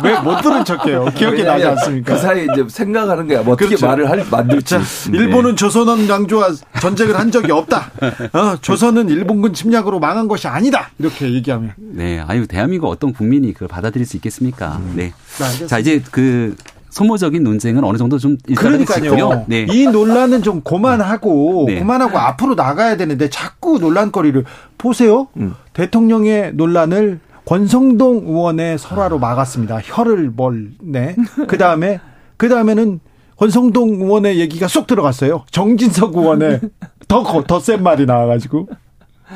왜 0.04 0.14
못 0.20 0.42
들은 0.42 0.64
척해요? 0.66 1.06
기억이 1.16 1.44
나지 1.44 1.66
않습니까? 1.66 2.14
그 2.14 2.20
사이에 2.20 2.46
이제 2.52 2.66
생각하는 2.68 3.28
거야. 3.28 3.42
뭐 3.42 3.54
어떻게 3.54 3.70
그렇죠. 3.70 3.88
말을 3.88 4.10
할, 4.10 4.26
만들지. 4.30 4.76
네. 4.78 5.18
일본은 5.18 5.56
조선은 5.56 6.08
강조와 6.08 6.50
전쟁을 6.82 7.18
한 7.18 7.32
적이 7.32 7.52
없다. 7.54 7.92
어, 8.34 8.58
조선은 8.62 9.10
일본군 9.10 9.54
침략으로 9.54 10.00
망한 10.00 10.28
것이 10.28 10.48
아니다. 10.48 10.90
이렇게 11.00 11.32
얘기하면. 11.34 11.74
네. 11.78 12.20
아유, 12.28 12.46
대한민국 12.46 12.90
어떤 12.90 13.14
국민이 13.14 13.54
그걸 13.54 13.68
받아들일 13.70 14.06
수 14.06 14.18
있겠습니까? 14.18 14.78
음. 14.78 14.94
네. 14.96 15.14
네 15.60 15.68
자, 15.68 15.80
이제 15.80 16.02
그 16.12 16.56
소모적인 16.94 17.44
논쟁은 17.44 17.84
어느 17.84 17.98
정도 17.98 18.20
좀 18.20 18.38
그러니까요. 18.56 19.46
네. 19.48 19.66
이 19.72 19.88
논란은 19.88 20.44
좀 20.44 20.62
고만하고 20.62 21.66
네. 21.68 21.80
고만하고 21.80 22.20
앞으로 22.20 22.54
나가야 22.54 22.98
되는데 22.98 23.32
자꾸 23.32 23.80
논란거리를 23.80 24.46
보세요. 24.78 25.28
음. 25.38 25.56
대통령의 25.74 26.54
논란을 26.54 27.20
권성동 27.46 28.28
의원의 28.28 28.78
설화로 28.78 29.18
막았습니다. 29.18 29.80
혀를 29.84 30.32
멀, 30.36 30.70
네. 30.82 31.16
그 31.48 31.58
다음에, 31.58 32.00
그 32.38 32.48
다음에는 32.48 33.00
권성동 33.38 34.02
의원의 34.02 34.40
얘기가 34.40 34.68
쏙 34.68 34.86
들어갔어요. 34.86 35.46
정진석 35.50 36.16
의원의 36.16 36.62
더더센 37.08 37.82
말이 37.82 38.06
나와가지고. 38.06 38.70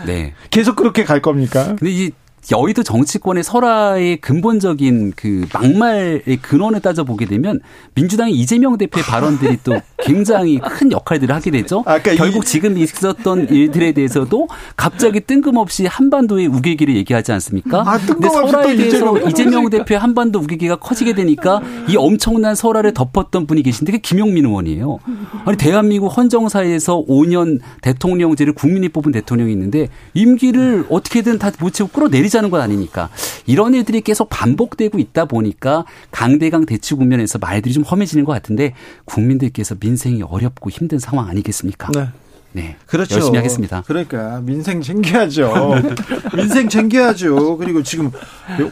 네. 0.06 0.34
계속 0.52 0.76
그렇게 0.76 1.04
갈 1.04 1.24
겁니까? 1.24 1.76
근데 1.80 1.90
이 1.90 2.12
여의도 2.52 2.84
정치권의 2.84 3.44
설화의 3.44 4.18
근본적인 4.18 5.14
그 5.16 5.46
막말의 5.54 6.38
근원을 6.42 6.80
따져보게 6.80 7.26
되면 7.26 7.60
민주당의 7.96 8.34
이재명 8.34 8.78
대표의 8.78 9.04
발언들이 9.04 9.58
또 9.64 9.80
굉장히 10.00 10.60
큰 10.60 10.92
역할들을 10.92 11.34
하게 11.36 11.52
되죠. 11.52 11.84
아, 11.86 12.00
그러니까 12.00 12.24
결국 12.24 12.46
이... 12.46 12.48
지금 12.48 12.78
있었던 12.78 13.50
일들에 13.50 13.92
대해서도 13.92 14.48
갑자기 14.78 15.20
뜬금없이 15.20 15.86
한반도의 15.86 16.48
우기기를 16.48 16.96
얘기하지 16.96 17.34
않습니까? 17.34 17.84
아, 17.86 17.98
근데 17.98 18.30
설화에 18.30 18.76
대해서 18.78 19.18
이재명 19.28 19.70
대표의 19.70 20.00
한반도 20.00 20.40
우기기가 20.40 20.78
커지게 20.78 21.14
되니까 21.16 21.62
이 21.90 21.98
엄청난 21.98 22.56
설화를 22.56 22.94
덮었던 22.94 23.48
분이 23.48 23.64
계신데 23.64 23.92
그게 23.92 24.02
김용민 24.02 24.46
의원이에요. 24.46 25.00
아니 25.46 25.58
대한민국 25.58 26.08
헌정사에서 26.08 27.04
5년 27.08 27.60
대통령제를 27.82 28.54
국민이 28.54 28.90
뽑은 28.90 29.12
대통령이 29.12 29.52
있는데 29.52 29.90
임기를 30.14 30.86
어떻게든 30.90 31.40
다 31.40 31.52
못 31.60 31.74
채우고 31.74 31.94
끌어내리자 31.94 32.37
하는 32.38 32.50
것 32.50 32.62
아닙니까? 32.62 33.10
이런 33.46 33.74
일들이 33.74 34.02
계속 34.02 34.30
반복되고 34.30 35.00
있다 35.00 35.26
보니까 35.26 35.86
강대강 36.12 36.66
대치 36.66 36.96
국면에서 36.96 37.40
말들이 37.40 37.74
좀 37.74 37.84
험해지는 37.84 38.26
것 38.26 38.34
같은데 38.34 38.74
국민들께서 39.06 39.76
민생이 39.80 40.24
어렵고 40.24 40.70
힘든 40.70 41.00
상황 41.00 41.28
아니겠습니까? 41.28 41.92
네. 41.94 42.08
네. 42.54 42.76
그렇죠. 42.88 43.16
열심히 43.16 43.38
하겠습니다. 43.38 43.84
그러니까 43.86 44.42
민생 44.44 44.82
챙겨야죠. 44.82 45.76
민생 46.36 46.70
챙겨야죠. 46.70 47.58
그리고 47.58 47.84
지금 47.84 48.12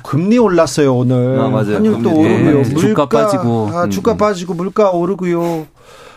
금리 0.02 0.38
올랐어요 0.38 0.96
오늘. 0.96 1.40
아, 1.40 1.50
맞아요. 1.50 1.76
환율도 1.76 2.10
오르고요. 2.10 2.64
네. 2.64 2.74
물가 2.74 2.80
주가 2.80 3.10
빠지고 3.10 3.70
아, 3.72 3.90
주가 3.90 4.14
음. 4.14 4.18
빠지고 4.18 4.54
물가 4.56 4.92
오르고요. 4.92 5.68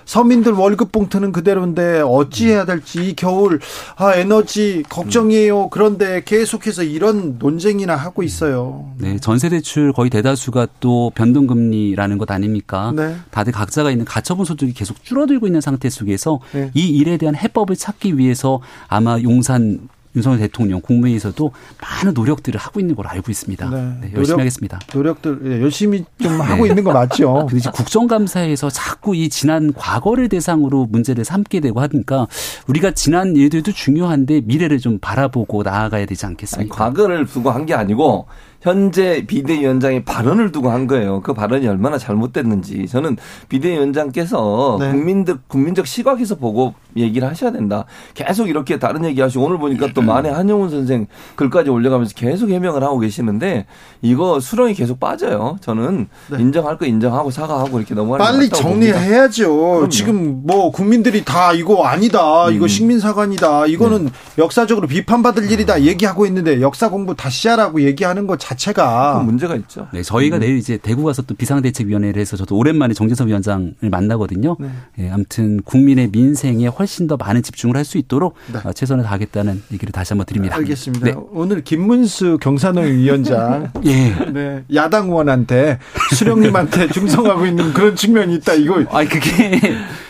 서민들 0.08 0.52
월급 0.52 0.90
봉투는 0.90 1.32
그대로인데 1.32 2.00
어찌해야 2.00 2.64
될지 2.64 3.10
이 3.10 3.14
겨울 3.14 3.60
아 3.96 4.14
에너지 4.14 4.82
걱정이에요. 4.88 5.68
그런데 5.68 6.22
계속해서 6.24 6.82
이런 6.82 7.36
논쟁이나 7.38 7.94
하고 7.94 8.22
있어요. 8.22 8.90
네, 8.96 9.18
전세 9.18 9.50
대출 9.50 9.92
거의 9.92 10.08
대다수가 10.08 10.68
또 10.80 11.12
변동금리라는 11.14 12.16
것 12.16 12.30
아닙니까? 12.30 12.90
네. 12.96 13.16
다들 13.30 13.52
각자가 13.52 13.90
있는 13.90 14.06
가처분 14.06 14.46
소득이 14.46 14.72
계속 14.72 15.04
줄어들고 15.04 15.46
있는 15.46 15.60
상태 15.60 15.90
속에서 15.90 16.40
네. 16.52 16.70
이 16.72 16.88
일에 16.88 17.18
대한 17.18 17.36
해법을 17.36 17.76
찾기 17.76 18.16
위해서 18.16 18.62
아마 18.88 19.20
용산 19.20 19.90
윤석열 20.16 20.40
대통령 20.40 20.80
국무회의에서도 20.80 21.52
많은 21.80 22.14
노력들을 22.14 22.58
하고 22.58 22.80
있는 22.80 22.94
걸로 22.96 23.08
알고 23.08 23.30
있습니다. 23.30 23.70
네. 23.70 23.76
네, 23.76 24.12
열심히 24.14 24.22
노력, 24.26 24.38
하겠습니다. 24.40 24.78
노력들 24.92 25.38
네, 25.42 25.60
열심히 25.62 26.04
좀 26.20 26.40
하고 26.40 26.66
있는 26.66 26.82
거 26.82 26.92
맞죠? 26.92 27.46
근데 27.48 27.58
이제 27.58 27.70
국정감사에서 27.70 28.70
자꾸 28.70 29.14
이 29.14 29.28
지난 29.28 29.72
과거를 29.72 30.28
대상으로 30.28 30.86
문제를 30.86 31.24
삼게 31.24 31.60
되고 31.60 31.80
하니까 31.80 32.26
우리가 32.66 32.90
지난 32.90 33.36
일들도 33.36 33.70
중요한데 33.72 34.42
미래를 34.46 34.78
좀 34.78 34.98
바라보고 34.98 35.62
나아가야 35.62 36.06
되지 36.06 36.26
않겠습니까? 36.26 36.84
아니, 36.84 36.92
과거를 36.94 37.26
두고 37.26 37.50
한 37.50 37.68
게 37.68 37.74
아니고 37.74 38.26
현재 38.62 39.26
비대위원장의 39.26 40.04
발언을 40.06 40.52
두고 40.52 40.70
한 40.70 40.86
거예요. 40.86 41.20
그 41.20 41.34
발언이 41.34 41.68
얼마나 41.68 41.98
잘못됐는지 41.98 42.86
저는 42.88 43.16
비대위원장께서 43.50 44.78
네. 44.80 44.90
국민들 44.90 45.36
국민적 45.46 45.86
시각에서 45.86 46.34
보고 46.36 46.74
얘기를 47.00 47.28
하셔야 47.28 47.52
된다. 47.52 47.84
계속 48.14 48.48
이렇게 48.48 48.78
다른 48.78 49.04
얘기 49.04 49.20
하시고 49.20 49.44
오늘 49.44 49.58
보니까 49.58 49.88
또 49.94 50.02
만해 50.02 50.30
한영훈 50.30 50.70
선생 50.70 51.06
글까지 51.36 51.70
올려가면서 51.70 52.14
계속 52.14 52.50
해명을 52.50 52.82
하고 52.82 52.98
계시는데 52.98 53.66
이거 54.02 54.40
수렁이 54.40 54.74
계속 54.74 55.00
빠져요. 55.00 55.56
저는 55.60 56.08
네. 56.30 56.40
인정할 56.40 56.78
거 56.78 56.86
인정하고 56.86 57.30
사과하고 57.30 57.78
이렇게 57.78 57.94
넘어가는 57.94 58.24
빨리 58.24 58.48
정리해야죠. 58.48 59.88
지금 59.90 60.42
뭐 60.44 60.70
국민들이 60.70 61.24
다 61.24 61.52
이거 61.52 61.84
아니다. 61.84 62.50
이거 62.50 62.64
음. 62.64 62.68
식민사관이다. 62.68 63.66
이거는 63.66 64.06
네. 64.06 64.10
역사적으로 64.38 64.86
비판받을 64.86 65.50
일이다. 65.50 65.82
얘기하고 65.82 66.26
있는데 66.26 66.60
역사 66.60 66.88
공부 66.90 67.14
다시 67.14 67.48
하라고 67.48 67.82
얘기하는 67.82 68.26
것 68.26 68.38
자체가 68.38 69.22
문제가 69.24 69.56
있죠. 69.56 69.88
네, 69.92 70.02
저희가 70.02 70.36
음. 70.36 70.40
내일 70.40 70.58
이제 70.58 70.76
대구 70.76 71.04
가서 71.04 71.22
또 71.22 71.34
비상대책위원회를 71.34 72.20
해서 72.20 72.36
저도 72.36 72.56
오랜만에 72.56 72.94
정재섭 72.94 73.28
위원장을 73.28 73.74
만나거든요. 73.82 74.56
네. 74.58 74.68
네, 74.96 75.10
아무튼 75.10 75.62
국민의 75.62 76.08
민생에 76.12 76.66
훨씬 76.66 76.87
더 77.08 77.16
많은 77.16 77.42
집중을 77.42 77.76
할 77.76 77.88
수 77.88 77.96
있도록 77.96 78.34
네. 78.52 78.58
어, 78.64 78.72
최선을 78.72 79.02
다하겠다는 79.04 79.62
얘기를 79.72 79.92
다시 79.92 80.12
한번 80.12 80.26
드립니다. 80.26 80.56
알겠습니다. 80.56 81.06
네. 81.06 81.14
오늘 81.32 81.64
김문수 81.64 82.38
경산호 82.40 82.82
위원장 82.82 83.72
예. 83.86 84.14
네, 84.30 84.64
야당 84.74 85.06
의원한테 85.06 85.78
수령님한테 86.14 86.88
중성하고 86.92 87.46
있는 87.46 87.72
그런 87.72 87.96
측면이 87.96 88.34
있다. 88.36 88.54
이거 88.54 88.84
아니 88.90 89.08
그게 89.08 89.60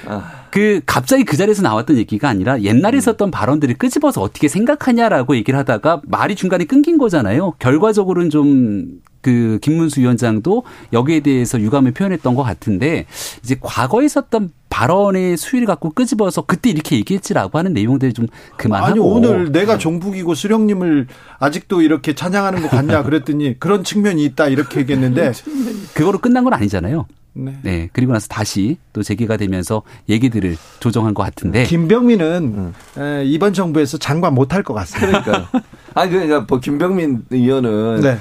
아. 0.07 0.33
그 0.51 0.81
갑자기 0.87 1.25
그 1.25 1.37
자리에서 1.37 1.63
나왔던 1.63 1.99
얘기가 1.99 2.29
아니라 2.29 2.61
옛날에 2.63 2.97
음. 2.97 2.99
있었던 2.99 3.31
발언들을 3.31 3.77
끄집어서 3.77 4.23
어떻게 4.23 4.49
생각하냐라고 4.49 5.37
얘기를 5.37 5.59
하다가 5.59 6.01
말이 6.07 6.35
중간에 6.35 6.65
끊긴 6.65 6.99
거잖아요. 6.99 7.53
결과적으로는 7.59 8.31
좀 8.31 9.01
그 9.21 9.59
김문수 9.63 10.01
위원장도 10.01 10.65
여기에 10.93 11.21
대해서 11.21 11.61
유감을 11.61 11.93
표현했던 11.93 12.35
것 12.35 12.43
같은데 12.43 13.07
이제 13.43 13.57
과거에 13.61 14.07
있었던 14.07 14.53
발언의 14.71 15.37
수위를 15.37 15.67
갖고 15.67 15.91
끄집어서 15.91 16.43
그때 16.43 16.71
이렇게 16.71 16.97
얘기했지라고 16.97 17.59
하는 17.59 17.73
내용들 17.73 18.13
좀 18.13 18.27
그만하고 18.57 18.91
아니 18.91 19.01
오늘 19.01 19.51
내가 19.51 19.79
종북이고 19.79 20.35
수령님을 20.35 21.07
아직도 21.39 21.83
이렇게 21.83 22.15
찬양하는 22.15 22.63
것 22.63 22.71
같냐 22.71 23.03
그랬더니 23.03 23.59
그런 23.59 23.83
측면이 23.83 24.25
있다 24.25 24.49
이렇게 24.49 24.81
얘기했는데 24.81 25.33
그거로 25.95 26.19
끝난 26.19 26.45
건 26.45 26.53
아니잖아요. 26.53 27.07
네. 27.35 27.59
네. 27.63 27.89
그리고 27.93 28.13
나서 28.13 28.27
다시 28.27 28.79
또 28.93 29.03
재개가 29.03 29.37
되면서 29.37 29.83
얘기들을 30.09 30.57
조정한 30.81 31.15
것 31.15 31.23
같은데. 31.23 31.65
김병민은 31.65 32.75
음. 32.97 33.23
이번 33.25 33.53
정부에서 33.53 33.99
장관 33.99 34.35
못할 34.35 34.63
것 34.63 34.75
같습니다. 34.75 35.23
그러니까. 35.23 35.51
아니 35.99 36.13
그러니까 36.13 36.45
뭐 36.49 36.61
김병민 36.61 37.25
의원은 37.31 38.01
네. 38.03 38.19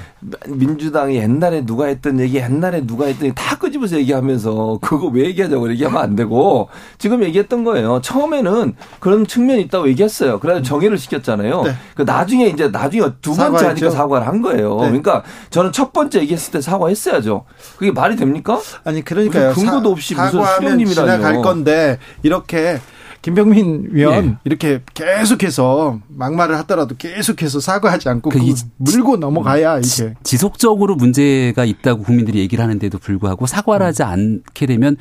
민주당이 0.48 1.14
옛날에 1.14 1.64
누가 1.64 1.86
했던 1.86 2.18
얘기 2.18 2.38
옛날에 2.38 2.84
누가 2.84 3.06
했더니 3.06 3.32
다 3.36 3.56
끄집어서 3.56 3.98
얘기하면서 3.98 4.80
그거 4.82 5.06
왜 5.06 5.26
얘기하자고 5.26 5.70
얘기하면 5.70 6.02
안 6.02 6.16
되고 6.16 6.68
지금 6.98 7.22
얘기했던 7.22 7.62
거예요. 7.62 8.00
처음에는 8.02 8.74
그런 8.98 9.28
측면이 9.28 9.62
있다고 9.62 9.88
얘기했어요. 9.90 10.40
그래서 10.40 10.60
정의를 10.60 10.98
시켰잖아요. 10.98 11.62
네. 11.62 11.74
그 11.94 12.02
나중에 12.02 12.46
이제 12.46 12.68
나중에 12.68 13.04
두 13.22 13.30
번째 13.36 13.58
사과했죠. 13.58 13.68
하니까 13.68 13.90
사과를 13.90 14.26
한 14.26 14.42
거예요. 14.42 14.74
네. 14.80 14.86
그러니까 14.88 15.22
저는 15.50 15.70
첫 15.70 15.92
번째 15.92 16.20
얘기했을 16.20 16.52
때 16.52 16.60
사과했어야죠. 16.60 17.44
그게 17.76 17.92
말이 17.92 18.16
됩니까? 18.16 18.60
아니 18.82 19.04
그러니까요. 19.04 19.52
근거도 19.52 19.92
없이 19.92 20.16
무슨 20.16 20.44
수령님이라뇨. 20.44 21.12
지나갈 21.12 21.42
건데 21.42 21.98
이렇게 22.24 22.80
김병민 23.28 23.88
위원 23.90 24.26
네. 24.26 24.34
이렇게 24.44 24.80
계속해서 24.94 26.00
막말을 26.08 26.56
하더라도 26.60 26.94
계속해서 26.96 27.60
사과하지 27.60 28.08
않고 28.08 28.30
그 28.30 28.38
물고 28.78 29.18
넘어가야 29.18 29.80
이게 29.80 30.14
지속적으로 30.22 30.96
문제가 30.96 31.66
있다고 31.66 32.04
국민들이 32.04 32.38
얘기를 32.38 32.64
하는데도 32.64 32.96
불구하고 32.98 33.46
사과를 33.46 33.84
하지 33.84 34.02
않게 34.02 34.64
되면 34.64 34.96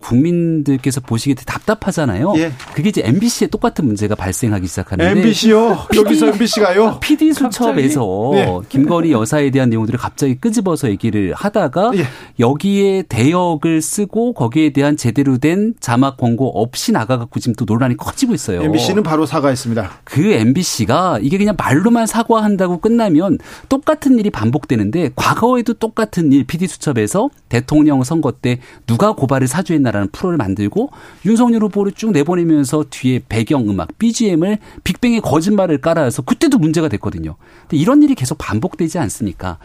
국민들께서 0.00 1.00
보시기에 1.00 1.34
답답하잖아요. 1.46 2.34
예. 2.36 2.52
그게 2.74 2.90
이제 2.90 3.00
MBC에 3.02 3.46
똑같은 3.46 3.86
문제가 3.86 4.14
발생하기 4.14 4.66
시작하는데 4.66 5.18
MBC요? 5.18 5.86
PD, 5.90 5.98
여기서 5.98 6.26
MBC가요? 6.28 7.00
PD 7.00 7.32
수첩에서 7.32 8.32
예. 8.34 8.58
김건희 8.68 9.12
여사에 9.12 9.50
대한 9.50 9.70
내용들을 9.70 9.98
갑자기 9.98 10.34
끄집어서 10.34 10.90
얘기를 10.90 11.32
하다가 11.34 11.92
예. 11.94 12.04
여기에 12.38 13.04
대역을 13.08 13.80
쓰고 13.80 14.34
거기에 14.34 14.70
대한 14.70 14.98
제대로 14.98 15.38
된 15.38 15.72
자막 15.80 16.18
광고 16.18 16.60
없이 16.60 16.92
나가갖고 16.92 17.40
지금 17.40 17.54
또 17.54 17.64
논란이 17.70 17.96
커지고 17.96 18.34
있어요. 18.34 18.62
MBC는 18.62 19.02
바로 19.04 19.26
사과했습니다. 19.26 20.00
그 20.04 20.32
MBC가 20.32 21.20
이게 21.22 21.38
그냥 21.38 21.54
말로만 21.56 22.06
사과한다고 22.06 22.78
끝나면 22.78 23.38
똑같은 23.68 24.18
일이 24.18 24.30
반복되는데 24.30 25.10
과거에도 25.14 25.74
똑같은 25.74 26.32
일 26.32 26.44
PD 26.44 26.66
수첩에서 26.66 27.30
대통령 27.48 28.02
선거 28.02 28.32
때 28.32 28.58
누가 28.86 29.12
고발을 29.12 29.46
사주했나라는 29.46 30.08
프로를 30.10 30.36
만들고 30.36 30.90
윤석열 31.26 31.62
후보를 31.64 31.92
쭉 31.92 32.10
내보내면서 32.10 32.86
뒤에 32.90 33.20
배경 33.28 33.68
음악 33.68 33.96
BGM을 33.98 34.58
빅뱅의 34.82 35.20
거짓말을 35.20 35.80
깔아서 35.80 36.22
그때도 36.22 36.58
문제가 36.58 36.88
됐거든요. 36.88 37.36
근데 37.62 37.76
이런 37.76 38.02
일이 38.02 38.14
계속 38.14 38.38
반복되지 38.38 38.98
않습니까? 38.98 39.58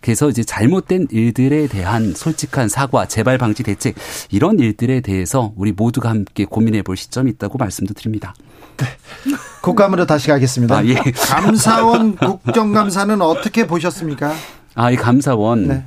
그래서 0.00 0.28
이제 0.28 0.42
잘못된 0.42 1.08
일들에 1.10 1.68
대한 1.68 2.14
솔직한 2.14 2.68
사과, 2.68 3.06
재발 3.06 3.38
방지 3.38 3.62
대책 3.62 3.94
이런 4.30 4.58
일들에 4.58 5.00
대해서 5.00 5.52
우리 5.56 5.72
모두가 5.72 6.10
함께 6.10 6.44
고민해 6.44 6.82
볼 6.82 6.96
시점이 6.96 7.30
있다. 7.32 7.48
있다고 7.52 7.58
말씀도 7.58 7.94
드립니다. 7.94 8.34
네. 8.78 8.86
국감으로 9.60 10.06
다시 10.06 10.28
가겠습니다. 10.28 10.78
아, 10.78 10.84
예. 10.86 10.94
감사원 10.94 12.16
국정감사는 12.16 13.20
어떻게 13.20 13.66
보셨습니까? 13.66 14.32
아, 14.74 14.90
이 14.90 14.96
감사원. 14.96 15.68
네. 15.68 15.84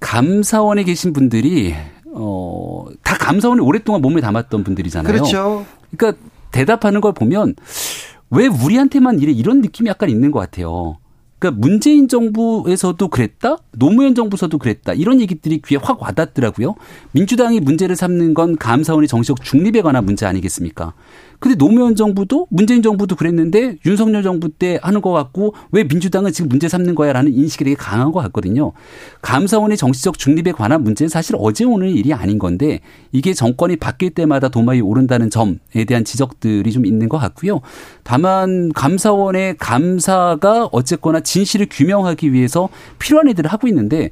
감사원에 0.00 0.82
계신 0.82 1.12
분들이 1.12 1.74
어, 2.12 2.86
다 3.02 3.16
감사원에 3.16 3.62
오랫동안 3.62 4.02
몸에 4.02 4.20
담았던 4.20 4.64
분들이잖아요. 4.64 5.12
그렇죠. 5.12 5.64
그러니까 5.96 6.20
대답하는 6.50 7.00
걸 7.00 7.12
보면 7.12 7.54
왜 8.30 8.46
우리한테만 8.46 9.20
이래 9.20 9.32
이런 9.32 9.60
느낌이 9.60 9.88
약간 9.88 10.10
있는 10.10 10.30
것 10.30 10.40
같아요. 10.40 10.98
그러니까 11.40 11.58
문재인 11.58 12.06
정부에서도 12.06 13.08
그랬다, 13.08 13.56
노무현 13.72 14.14
정부에서도 14.14 14.56
그랬다 14.58 14.92
이런 14.92 15.20
얘기들이 15.20 15.62
귀에 15.66 15.78
확 15.82 16.00
와닿더라고요. 16.02 16.74
민주당이 17.12 17.60
문제를 17.60 17.96
삼는 17.96 18.34
건 18.34 18.56
감사원의 18.56 19.08
정치적 19.08 19.42
중립에 19.42 19.80
관한 19.80 20.04
문제 20.04 20.26
아니겠습니까? 20.26 20.92
근데 21.40 21.56
노무현 21.56 21.96
정부도 21.96 22.46
문재인 22.50 22.82
정부도 22.82 23.16
그랬는데 23.16 23.78
윤석열 23.86 24.22
정부 24.22 24.50
때 24.50 24.78
하는 24.82 25.00
것 25.00 25.10
같고 25.10 25.54
왜 25.72 25.84
민주당은 25.84 26.32
지금 26.32 26.50
문제 26.50 26.68
삼는 26.68 26.94
거야라는 26.94 27.32
인식이 27.32 27.64
되게 27.64 27.74
강한 27.74 28.12
것 28.12 28.20
같거든요. 28.20 28.72
감사원의 29.22 29.78
정치적 29.78 30.18
중립에 30.18 30.52
관한 30.52 30.84
문제는 30.84 31.08
사실 31.08 31.34
어제 31.38 31.64
오늘 31.64 31.88
일이 31.88 32.12
아닌 32.12 32.38
건데 32.38 32.80
이게 33.10 33.32
정권이 33.32 33.76
바뀔 33.76 34.10
때마다 34.10 34.50
도마에 34.50 34.80
오른다는 34.80 35.30
점에 35.30 35.84
대한 35.88 36.04
지적들이 36.04 36.70
좀 36.72 36.84
있는 36.84 37.08
것 37.08 37.16
같고요. 37.16 37.62
다만 38.04 38.70
감사원의 38.74 39.56
감사가 39.58 40.68
어쨌거나 40.72 41.20
진실을 41.20 41.68
규명하기 41.70 42.34
위해서 42.34 42.68
필요한 42.98 43.28
일들을 43.28 43.50
하고 43.50 43.66
있는데 43.66 44.10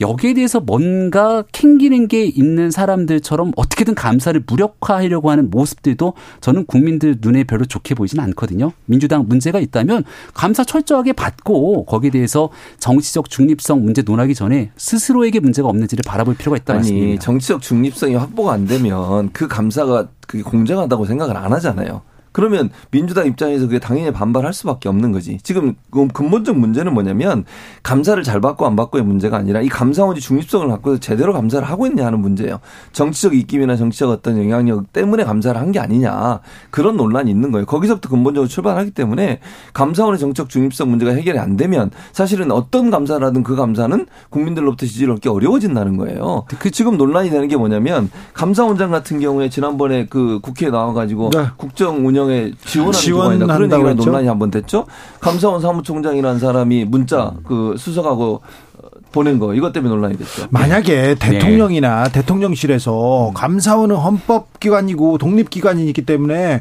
여기에 0.00 0.32
대해서 0.34 0.60
뭔가 0.60 1.44
캥기는 1.52 2.08
게 2.08 2.24
있는 2.24 2.70
사람들처럼 2.70 3.52
어떻게든 3.56 3.94
감사를 3.94 4.42
무력화하려고 4.46 5.30
하는 5.30 5.50
모습들도 5.50 6.14
저는 6.40 6.64
국민들 6.70 7.16
눈에 7.20 7.42
별로 7.42 7.64
좋게 7.64 7.96
보이지는 7.96 8.22
않거든요. 8.24 8.72
민주당 8.86 9.26
문제가 9.26 9.58
있다면 9.58 10.04
감사 10.34 10.62
철저하게 10.62 11.14
받고 11.14 11.84
거기에 11.84 12.10
대해서 12.10 12.48
정치적 12.78 13.28
중립성 13.28 13.82
문제 13.82 14.02
논하기 14.02 14.36
전에 14.36 14.70
스스로에게 14.76 15.40
문제가 15.40 15.68
없는지를 15.68 16.04
바라볼 16.06 16.36
필요가 16.36 16.56
있다 16.56 16.74
아니 16.74 16.78
말씀입니다. 16.82 17.22
정치적 17.22 17.60
중립성이 17.60 18.14
확보가 18.14 18.52
안 18.52 18.66
되면 18.66 19.30
그 19.32 19.48
감사가 19.48 20.08
그게 20.28 20.44
공정하다고 20.44 21.06
생각을 21.06 21.36
안 21.36 21.52
하잖아요. 21.54 22.02
그러면 22.32 22.70
민주당 22.90 23.26
입장에서 23.26 23.66
그게 23.66 23.78
당연히 23.78 24.12
반발할 24.12 24.52
수밖에 24.52 24.88
없는 24.88 25.12
거지. 25.12 25.38
지금 25.42 25.74
그 25.90 26.06
근본적 26.08 26.58
문제는 26.58 26.92
뭐냐면 26.94 27.44
감사를 27.82 28.22
잘 28.22 28.40
받고 28.40 28.66
안 28.66 28.76
받고의 28.76 29.04
문제가 29.04 29.38
아니라 29.38 29.60
이 29.62 29.68
감사원이 29.68 30.20
중립성을 30.20 30.68
갖고 30.68 30.98
제대로 30.98 31.32
감사를 31.32 31.66
하고 31.66 31.86
있냐 31.86 32.06
하는 32.06 32.20
문제예요. 32.20 32.60
정치적 32.92 33.34
입김이나 33.34 33.76
정치적 33.76 34.10
어떤 34.10 34.38
영향력 34.38 34.92
때문에 34.92 35.24
감사를 35.24 35.58
한 35.58 35.70
게 35.70 35.78
아니냐 35.78 36.40
그런 36.70 36.96
논란이 36.96 37.30
있는 37.30 37.52
거예요. 37.52 37.64
거기서부터 37.64 38.08
근본적으로 38.08 38.48
출발하기 38.48 38.90
때문에 38.90 39.38
감사원의 39.72 40.18
정책 40.18 40.48
중립성 40.48 40.90
문제가 40.90 41.12
해결이 41.12 41.38
안 41.38 41.56
되면 41.56 41.92
사실은 42.12 42.50
어떤 42.50 42.90
감사라든 42.90 43.44
그 43.44 43.54
감사는 43.54 44.06
국민들로부터 44.30 44.84
지지를 44.86 45.14
얻기 45.14 45.28
어려워진다는 45.28 45.96
거예요. 45.96 46.44
그 46.58 46.70
지금 46.72 46.96
논란이 46.96 47.30
되는 47.30 47.46
게 47.46 47.56
뭐냐면 47.56 48.10
감사원장 48.34 48.90
같은 48.90 49.20
경우에 49.20 49.48
지난번에 49.48 50.06
그 50.06 50.40
국회에 50.42 50.70
나와가지고 50.70 51.30
네. 51.32 51.46
국정 51.56 52.04
운영 52.04 52.19
운영에 52.20 52.52
지원하는 52.64 53.38
기관이다. 53.38 53.46
그런 53.56 53.72
얘기가 53.72 53.94
논란이 53.94 54.28
한 54.28 54.38
번 54.38 54.50
됐죠. 54.50 54.86
감사원 55.20 55.60
사무총장이라는 55.60 56.38
사람이 56.38 56.84
문자 56.86 57.32
그 57.44 57.74
수석하고 57.78 58.40
보낸 59.12 59.38
거 59.38 59.54
이것 59.54 59.72
때문에 59.72 59.92
논란이 59.94 60.16
됐죠. 60.18 60.46
만약에 60.50 60.94
네. 60.94 61.14
대통령이나 61.16 62.04
네. 62.04 62.12
대통령실에서 62.12 63.28
음. 63.30 63.34
감사원은 63.34 63.96
헌법기관이고 63.96 65.18
독립기관이기 65.18 66.02
때문에 66.06 66.60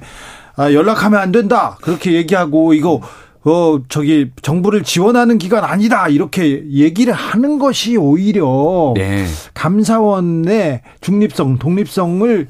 아, 0.55 0.73
연락하면 0.73 1.19
안 1.21 1.31
된다 1.31 1.77
그렇게 1.81 2.13
얘기하고 2.13 2.73
이거 2.73 3.01
어 3.45 3.79
저기 3.87 4.31
정부를 4.41 4.83
지원하는 4.83 5.37
기관 5.37 5.63
아니다 5.63 6.09
이렇게 6.09 6.65
얘기를 6.69 7.13
하는 7.13 7.57
것이 7.57 7.95
오히려 7.95 8.93
네. 8.97 9.25
감사원의 9.53 10.81
중립성 10.99 11.57
독립성을 11.59 12.47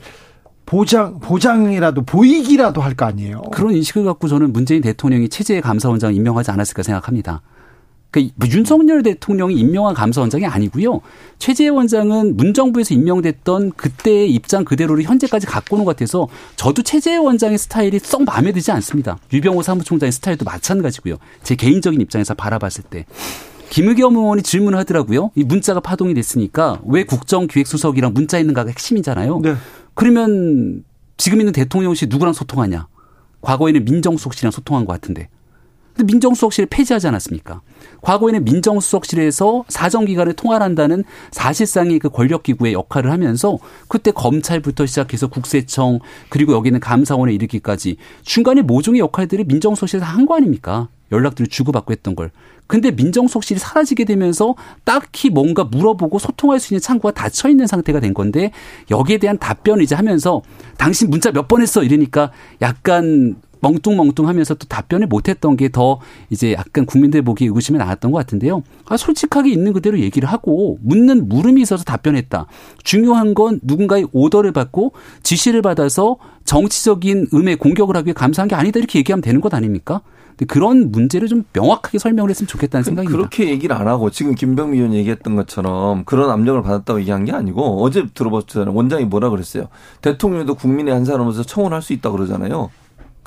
보장 0.69 1.19
보장이라도 1.19 2.03
보이기라도 2.03 2.81
할 2.81 2.93
거 2.93 3.05
아니에요. 3.05 3.41
그런 3.51 3.73
인식을 3.75 4.03
갖고 4.03 4.27
저는 4.27 4.53
문재인 4.53 4.81
대통령이 4.81 5.29
체제 5.29 5.61
감사원장 5.61 6.13
임명하지 6.13 6.51
않았을까 6.51 6.83
생각합니다. 6.83 7.41
그러니까 8.11 8.33
뭐 8.37 8.47
윤석열 8.49 9.03
대통령이 9.03 9.55
임명한 9.55 9.93
감사원장이 9.93 10.45
아니고요. 10.45 11.01
최재해 11.37 11.69
원장은 11.69 12.37
문정부에서 12.37 12.93
임명됐던 12.95 13.71
그때의 13.77 14.31
입장 14.31 14.65
그대로를 14.65 15.03
현재까지 15.03 15.47
갖고 15.47 15.75
오는 15.75 15.85
것 15.85 15.95
같아서 15.95 16.27
저도 16.55 16.81
최재해 16.81 17.17
원장의 17.17 17.57
스타일이 17.57 17.99
썩 17.99 18.23
마음에 18.23 18.51
들지 18.51 18.71
않습니다. 18.71 19.17
유병호 19.31 19.61
사무총장의 19.61 20.11
스타일도 20.11 20.45
마찬가지고요. 20.45 21.17
제 21.43 21.55
개인적인 21.55 22.01
입장에서 22.01 22.33
바라봤을 22.33 22.83
때. 22.89 23.05
김의겸 23.69 24.15
의원이 24.15 24.41
질문을 24.41 24.77
하더라고요. 24.79 25.29
이 25.35 25.43
문자가 25.43 25.79
파동이 25.79 26.15
됐으니까 26.15 26.81
왜 26.85 27.03
국정기획수석이랑 27.03 28.13
문자 28.13 28.39
있는 28.39 28.55
가가 28.55 28.69
핵심이잖아요. 28.69 29.39
네. 29.43 29.55
그러면 29.99 30.85
지금 31.17 31.41
있는 31.41 31.51
대통령실 31.51 32.07
누구랑 32.07 32.31
소통하냐? 32.31 32.87
과거에는 33.41 33.83
민정수석실이랑 33.83 34.49
소통한 34.49 34.85
것 34.85 34.93
같은데. 34.93 35.27
근데 35.99 36.13
민정수석실을 36.13 36.67
폐지하지 36.69 37.09
않았습니까? 37.09 37.59
과거에는 38.01 38.45
민정수석실에서 38.45 39.65
사정기관을 39.67 40.31
통할한다는 40.31 41.03
사실상의 41.31 41.99
그 41.99 42.07
권력기구의 42.09 42.71
역할을 42.71 43.11
하면서 43.11 43.57
그때 43.89 44.11
검찰부터 44.11 44.85
시작해서 44.85 45.27
국세청 45.27 45.99
그리고 46.29 46.53
여기는 46.53 46.79
감사원에 46.79 47.33
이르기까지 47.33 47.97
중간에 48.23 48.61
모종의 48.61 48.99
역할들을 49.01 49.43
민정수석실에서 49.45 50.05
한 50.05 50.25
거 50.25 50.35
아닙니까? 50.35 50.87
연락들을 51.11 51.47
주고받고 51.47 51.91
했던 51.91 52.15
걸. 52.15 52.29
근데 52.67 52.91
민정수석실이 52.91 53.59
사라지게 53.59 54.05
되면서 54.05 54.53
딱히 54.85 55.31
뭔가 55.31 55.63
물어보고 55.63 56.19
소통할 56.19 56.59
수 56.59 56.73
있는 56.73 56.79
창구가 56.81 57.13
닫혀 57.15 57.49
있는 57.49 57.65
상태가 57.65 57.99
된 57.99 58.13
건데 58.13 58.51
여기에 58.91 59.17
대한 59.17 59.37
답변을 59.39 59.81
이제 59.83 59.95
하면서 59.95 60.43
당신 60.77 61.09
문자 61.09 61.31
몇 61.31 61.47
번 61.47 61.61
했어 61.63 61.81
이러니까 61.83 62.31
약간 62.61 63.35
멍뚱멍뚱하면서 63.61 64.55
또 64.55 64.67
답변을 64.67 65.07
못했던 65.07 65.55
게 65.55 65.69
더 65.69 65.99
이제 66.29 66.53
약간 66.53 66.85
국민들 66.85 67.21
보기에 67.21 67.47
의구심이 67.47 67.77
나왔던 67.77 68.11
것 68.11 68.17
같은데요. 68.17 68.63
아, 68.87 68.97
솔직하게 68.97 69.51
있는 69.51 69.71
그대로 69.71 69.99
얘기를 69.99 70.27
하고 70.27 70.79
묻는 70.81 71.29
물음이 71.29 71.61
있어서 71.61 71.83
답변했다. 71.83 72.47
중요한 72.83 73.35
건 73.35 73.59
누군가의 73.61 74.07
오더를 74.11 74.51
받고 74.51 74.93
지시를 75.21 75.61
받아서 75.61 76.17
정치적인 76.45 77.27
음의 77.33 77.57
공격을 77.57 77.95
하기 77.97 78.07
위해 78.07 78.13
감사한 78.13 78.47
게 78.47 78.55
아니다 78.55 78.79
이렇게 78.79 78.97
얘기하면 78.99 79.21
되는 79.21 79.41
것 79.41 79.53
아닙니까? 79.53 80.01
그런 80.47 80.91
문제를 80.91 81.27
좀 81.27 81.43
명확하게 81.53 81.99
설명을 81.99 82.29
했으면 82.29 82.47
좋겠다는 82.47 82.83
생각입니다. 82.83 83.17
그렇게 83.17 83.49
얘기를 83.49 83.75
안 83.75 83.87
하고 83.87 84.09
지금 84.09 84.35
김병미 84.35 84.77
의원 84.77 84.93
얘기했던 84.93 85.35
것처럼 85.35 86.05
그런 86.05 86.29
압력을 86.29 86.61
받았다고 86.63 87.01
얘기한 87.01 87.25
게 87.25 87.33
아니고 87.33 87.83
어제 87.83 88.05
들어봤잖아요. 88.13 88.73
원장이 88.73 89.05
뭐라 89.05 89.29
그랬어요. 89.29 89.67
대통령도 90.01 90.55
국민의 90.55 90.93
한 90.93 91.03
사람으로서 91.05 91.43
청원할 91.43 91.81
수 91.81 91.91
있다 91.93 92.11
그러잖아요. 92.11 92.69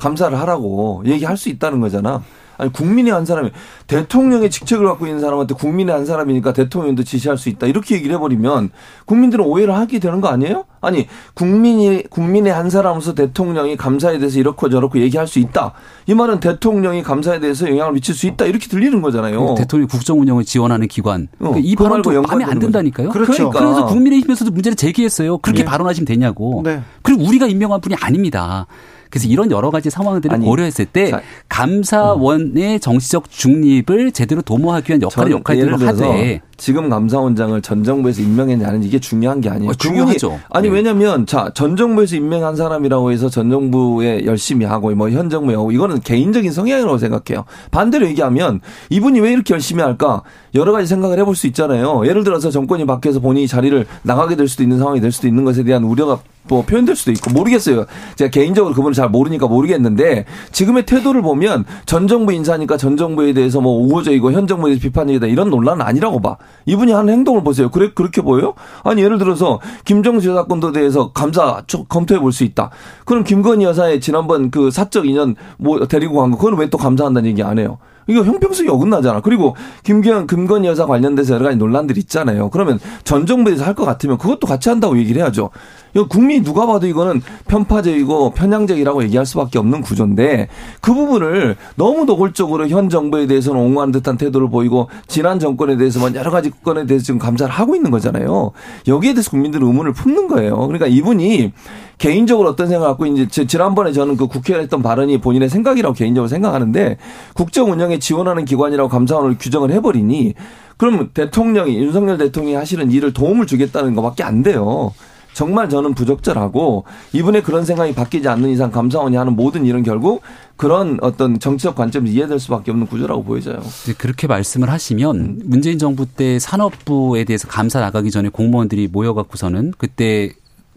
감사를 0.03 0.37
하라고 0.37 1.01
얘기할 1.05 1.37
수 1.37 1.47
있다는 1.49 1.79
거잖아. 1.79 2.21
아니 2.57 2.71
국민의 2.71 3.11
한 3.11 3.25
사람이 3.25 3.49
대통령의 3.87 4.51
직책을 4.51 4.85
갖고 4.85 5.07
있는 5.07 5.19
사람한테 5.19 5.55
국민의 5.55 5.95
한 5.95 6.05
사람이니까 6.05 6.53
대통령도 6.53 7.03
지시할 7.03 7.37
수 7.37 7.49
있다 7.49 7.65
이렇게 7.65 7.95
얘기를 7.95 8.15
해버리면 8.15 8.69
국민들은 9.05 9.43
오해를 9.43 9.75
하게 9.75 9.97
되는 9.97 10.21
거 10.21 10.27
아니에요? 10.27 10.65
아니 10.79 11.07
국민이 11.33 12.03
국민의 12.09 12.53
한 12.53 12.69
사람으로서 12.69 13.15
대통령이 13.15 13.75
감사에 13.75 14.19
대해서 14.19 14.39
이렇고 14.39 14.69
저렇고 14.69 14.99
얘기할 14.99 15.27
수 15.27 15.39
있다 15.39 15.73
이 16.05 16.13
말은 16.13 16.39
대통령이 16.39 17.01
감사에 17.01 17.39
대해서 17.39 17.67
영향을 17.67 17.93
미칠 17.93 18.13
수 18.13 18.27
있다 18.27 18.45
이렇게 18.45 18.67
들리는 18.67 19.01
거잖아요. 19.01 19.55
대통령 19.57 19.87
국정 19.87 20.19
운영을 20.19 20.45
지원하는 20.45 20.87
기관 20.87 21.29
어, 21.39 21.49
그러니까 21.49 21.61
이 21.63 21.75
발언도 21.75 22.21
마음에 22.21 22.43
안 22.43 22.59
든다니까요. 22.59 23.09
그렇죠. 23.09 23.49
그러니까. 23.49 23.59
그래서 23.59 23.85
국민의힘에서도 23.87 24.51
문제를 24.51 24.75
제기했어요. 24.75 25.39
그렇게 25.39 25.63
네. 25.63 25.65
발언하시면 25.65 26.05
되냐고. 26.05 26.61
네. 26.63 26.81
그리고 27.01 27.23
우리가 27.23 27.47
임명한 27.47 27.81
분이 27.81 27.95
아닙니다. 27.99 28.67
그래서 29.13 29.27
이런 29.27 29.51
여러 29.51 29.69
가지 29.69 29.91
상황들을 29.91 30.33
아니, 30.33 30.43
고려했을 30.43 30.85
때 30.85 31.11
자, 31.11 31.21
감사원의 31.47 32.79
정치적 32.79 33.29
중립을 33.29 34.11
제대로 34.11 34.41
도모하기 34.41 34.89
위한 34.89 35.03
역할을 35.03 35.31
역할들을 35.33 35.87
하되 35.87 36.41
지금 36.63 36.87
감사원장을 36.87 37.61
전 37.61 37.83
정부에서 37.83 38.21
임명했냐는 38.21 38.83
이게 38.83 38.97
중요한 38.97 39.41
게 39.41 39.49
아니에요. 39.49 39.71
어, 39.71 39.73
중요하죠. 39.73 40.39
아니 40.49 40.69
네. 40.69 40.75
왜냐하면 40.75 41.25
자전 41.25 41.75
정부에서 41.75 42.15
임명한 42.15 42.55
사람이라고 42.55 43.11
해서 43.11 43.27
전 43.27 43.49
정부에 43.49 44.23
열심히 44.23 44.65
하고 44.65 44.89
뭐 44.95 45.09
현 45.09 45.29
정부에 45.29 45.55
하고 45.55 45.73
이거는 45.73 45.99
개인적인 45.99 46.53
성향이라고 46.53 46.97
생각해요. 46.99 47.43
반대로 47.71 48.07
얘기하면 48.07 48.61
이분이 48.89 49.19
왜 49.19 49.33
이렇게 49.33 49.53
열심히 49.53 49.83
할까 49.83 50.21
여러 50.55 50.71
가지 50.71 50.87
생각을 50.87 51.19
해볼 51.19 51.35
수 51.35 51.47
있잖아요. 51.47 52.07
예를 52.07 52.23
들어서 52.23 52.49
정권이 52.49 52.85
바뀌어서 52.85 53.19
본인이 53.19 53.45
자리를 53.45 53.85
나가게 54.03 54.37
될 54.37 54.47
수도 54.47 54.63
있는 54.63 54.77
상황이 54.77 55.01
될 55.01 55.11
수도 55.11 55.27
있는 55.27 55.43
것에 55.43 55.63
대한 55.65 55.83
우려가 55.83 56.19
뭐 56.47 56.61
표현될 56.63 56.95
수도 56.95 57.11
있고 57.11 57.31
모르겠어요. 57.31 57.85
제가 58.15 58.29
개인적으로 58.29 58.73
그분을 58.73 58.93
잘 58.93 59.09
모르니까 59.09 59.47
모르겠는데 59.47 60.25
지금의 60.51 60.85
태도를 60.85 61.21
보면 61.21 61.65
전 61.85 62.07
정부 62.07 62.33
인사니까 62.33 62.77
전 62.77 62.97
정부에 62.97 63.33
대해서 63.33 63.61
뭐 63.61 63.79
우호적이고 63.85 64.31
현 64.31 64.47
정부에 64.47 64.71
대해서 64.71 64.81
비판적이다 64.81 65.27
이런 65.27 65.49
논란은 65.49 65.85
아니라고 65.85 66.21
봐. 66.21 66.37
이분이 66.65 66.91
하는 66.91 67.13
행동을 67.13 67.43
보세요. 67.43 67.69
그래 67.69 67.91
그렇게 67.93 68.21
보여요? 68.21 68.53
아니 68.83 69.01
예를 69.03 69.17
들어서 69.17 69.59
김정수 69.85 70.33
사건도 70.33 70.71
대해서 70.71 71.11
감사 71.11 71.61
검토해 71.89 72.19
볼 72.19 72.31
수 72.31 72.43
있다. 72.43 72.69
그럼 73.05 73.23
김건희 73.23 73.65
여사의 73.65 74.01
지난번 74.01 74.49
그 74.51 74.71
사적 74.71 75.05
인연 75.07 75.35
뭐 75.57 75.85
데리고 75.87 76.19
간 76.21 76.31
거 76.31 76.37
그거는 76.37 76.57
왜또 76.57 76.77
감사한다는 76.77 77.29
얘기 77.29 77.43
안 77.43 77.59
해요? 77.59 77.77
이거 78.07 78.23
형평성이 78.23 78.67
어긋나잖아. 78.69 79.21
그리고 79.21 79.55
김기현 79.83 80.27
금건희 80.27 80.67
여사 80.67 80.85
관련돼서 80.85 81.35
여러 81.35 81.45
가지 81.45 81.57
논란들이 81.57 82.01
있잖아요. 82.01 82.49
그러면 82.49 82.79
전 83.05 83.25
정부에서 83.25 83.63
할 83.63 83.73
것 83.75 83.85
같으면 83.85 84.17
그것도 84.17 84.45
같이 84.45 84.69
한다고 84.69 84.97
얘기를 84.97 85.21
해야죠. 85.21 85.51
이거 85.95 86.07
국민이 86.07 86.43
누가 86.43 86.65
봐도 86.65 86.87
이거는 86.87 87.21
편파적이고 87.47 88.31
편향적이라고 88.31 89.03
얘기할 89.03 89.25
수밖에 89.25 89.59
없는 89.59 89.81
구조인데 89.81 90.47
그 90.81 90.93
부분을 90.93 91.55
너무 91.75 92.05
노골적으로 92.05 92.67
현 92.67 92.89
정부에 92.89 93.27
대해서는 93.27 93.59
옹호하는 93.61 93.91
듯한 93.91 94.17
태도를 94.17 94.49
보이고 94.49 94.89
지난 95.07 95.39
정권에 95.39 95.77
대해서만 95.77 96.15
여러 96.15 96.31
가지 96.31 96.49
건에 96.63 96.85
대해서 96.85 97.05
지금 97.05 97.19
감사를 97.19 97.53
하고 97.53 97.75
있는 97.75 97.91
거잖아요. 97.91 98.51
여기에 98.87 99.13
대해서 99.13 99.29
국민들은 99.29 99.67
의문을 99.67 99.93
품는 99.93 100.27
거예요. 100.27 100.57
그러니까 100.57 100.87
이분이 100.87 101.51
개인적으로 101.99 102.49
어떤 102.49 102.67
생각을 102.67 102.89
갖고 102.89 103.05
이제 103.05 103.45
지난번에 103.45 103.91
저는 103.91 104.17
그 104.17 104.27
국회에 104.27 104.59
했던 104.59 104.81
발언이 104.81 105.21
본인의 105.21 105.47
생각이라고 105.49 105.93
개인적으로 105.93 106.27
생각하는데 106.27 106.97
국정 107.33 107.71
운영에 107.71 107.99
지원하는 107.99 108.45
기관이라고 108.45 108.89
감사원을 108.89 109.37
규정을 109.39 109.71
해버리니 109.71 110.33
그럼 110.77 111.11
대통령이 111.13 111.77
윤석열 111.77 112.17
대통령이 112.17 112.55
하시는 112.55 112.91
일을 112.91 113.13
도움을 113.13 113.45
주겠다는 113.45 113.93
것밖에 113.95 114.23
안 114.23 114.41
돼요. 114.41 114.91
정말 115.33 115.69
저는 115.69 115.93
부적절하고 115.93 116.85
이분의 117.11 117.43
그런 117.43 117.65
생각이 117.65 117.93
바뀌지 117.93 118.27
않는 118.27 118.49
이상 118.49 118.71
감사원이 118.71 119.15
하는 119.15 119.35
모든 119.35 119.65
일은 119.65 119.83
결국 119.83 120.21
그런 120.55 120.99
어떤 121.01 121.39
정치적 121.39 121.75
관점에서 121.75 122.13
이해될 122.13 122.39
수밖에 122.39 122.71
없는 122.71 122.87
구조라고 122.87 123.23
보여져요. 123.23 123.61
그렇게 123.97 124.27
말씀을 124.27 124.69
하시면 124.69 125.41
문재인 125.45 125.79
정부 125.79 126.05
때 126.05 126.39
산업부에 126.39 127.23
대해서 127.23 127.47
감사 127.47 127.79
나가기 127.79 128.11
전에 128.11 128.29
공무원들이 128.29 128.87
모여갖고서는 128.87 129.73
그때 129.77 130.33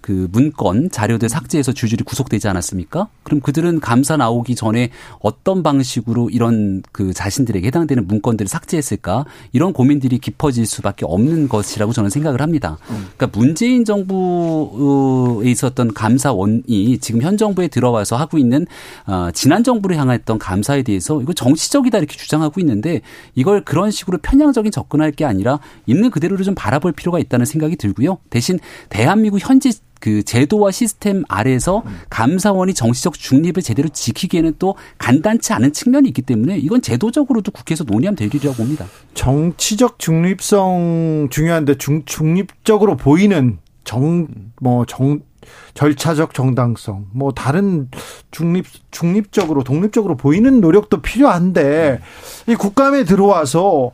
그 0.07 0.29
문건 0.31 0.91
자료들 0.93 1.29
삭제해서 1.29 1.73
줄줄이 1.73 2.05
구속되지 2.05 2.47
않았습니까? 2.47 3.09
그럼 3.25 3.41
그들은 3.41 3.81
감사 3.81 4.17
나오기 4.17 4.55
전에 4.55 4.91
어떤 5.19 5.65
방식으로 5.65 6.31
이런 6.31 6.81
그 6.93 7.13
자신들에게 7.13 7.67
해당되는 7.67 8.07
문건들을 8.07 8.47
삭제했을까? 8.49 9.25
이런 9.51 9.73
고민들이 9.73 10.21
깊어질 10.21 10.65
수밖에 10.65 11.05
없는 11.07 11.49
것이라고 11.49 11.93
저는 11.93 12.11
생각을 12.11 12.41
합니다. 12.41 12.79
그러니까 13.17 13.37
문재인 13.37 13.85
정부에 13.85 15.51
있었던 15.51 15.93
감사원이 15.93 16.99
지금 16.99 17.23
현 17.23 17.37
정부에 17.37 17.67
들어와서 17.67 18.15
하고 18.15 18.39
있는 18.39 18.65
어, 19.09 19.31
지난 19.35 19.65
정부를 19.65 19.97
향했던 19.97 20.39
감사에 20.39 20.85
대해서 20.85 21.21
이거 21.21 21.33
정치적이다 21.33 21.99
이렇게 21.99 22.17
주장하고 22.17 22.61
있는데 22.61 23.01
이걸 23.35 23.65
그런 23.65 23.91
식으로 23.91 24.19
편향적인 24.19 24.71
접근할 24.71 25.11
게 25.11 25.25
아니라 25.25 25.59
있는 25.87 26.13
그대로를 26.13 26.45
좀 26.45 26.55
바라볼 26.55 26.93
필요가 26.93 27.19
있다는 27.19 27.45
생각이 27.45 27.75
들고요. 27.75 28.19
대신 28.31 28.61
대한민국 28.89 29.41
현지 29.41 29.73
그 30.07 30.23
제도와 30.23 30.71
시스템 30.71 31.25
아래에서 31.29 31.83
감사원이 32.11 32.75
정치적 32.75 33.15
중립을 33.15 33.61
제대로 33.61 33.89
지키기에는 33.89 34.55
또 34.61 34.77
간단치 34.99 35.53
않은 35.53 35.73
측면이 35.73 36.07
있기 36.11 36.23
때문에 36.23 36.59
이건 36.59 36.81
제도적으로도 36.81 37.51
국회에서 37.51 37.83
논의하면 37.83 38.15
될 38.15 38.33
일이라고 38.33 38.57
봅니다. 38.57 38.87
정치적 39.15 39.99
중립성 39.99 41.27
중요한데 41.33 41.79
중, 41.79 42.05
중립적으로 42.05 42.97
보이는 42.97 43.59
정, 43.83 44.29
뭐, 44.61 44.87
정, 44.87 45.23
절차적 45.75 46.35
정당성, 46.35 47.07
뭐, 47.13 47.33
다른 47.33 47.91
중립, 48.31 48.65
중립적으로, 48.93 49.65
독립적으로 49.65 50.17
보이는 50.17 50.61
노력도 50.61 51.03
필요한데, 51.03 51.99
이 52.47 52.55
국감에 52.55 53.03
들어와서 53.03 53.91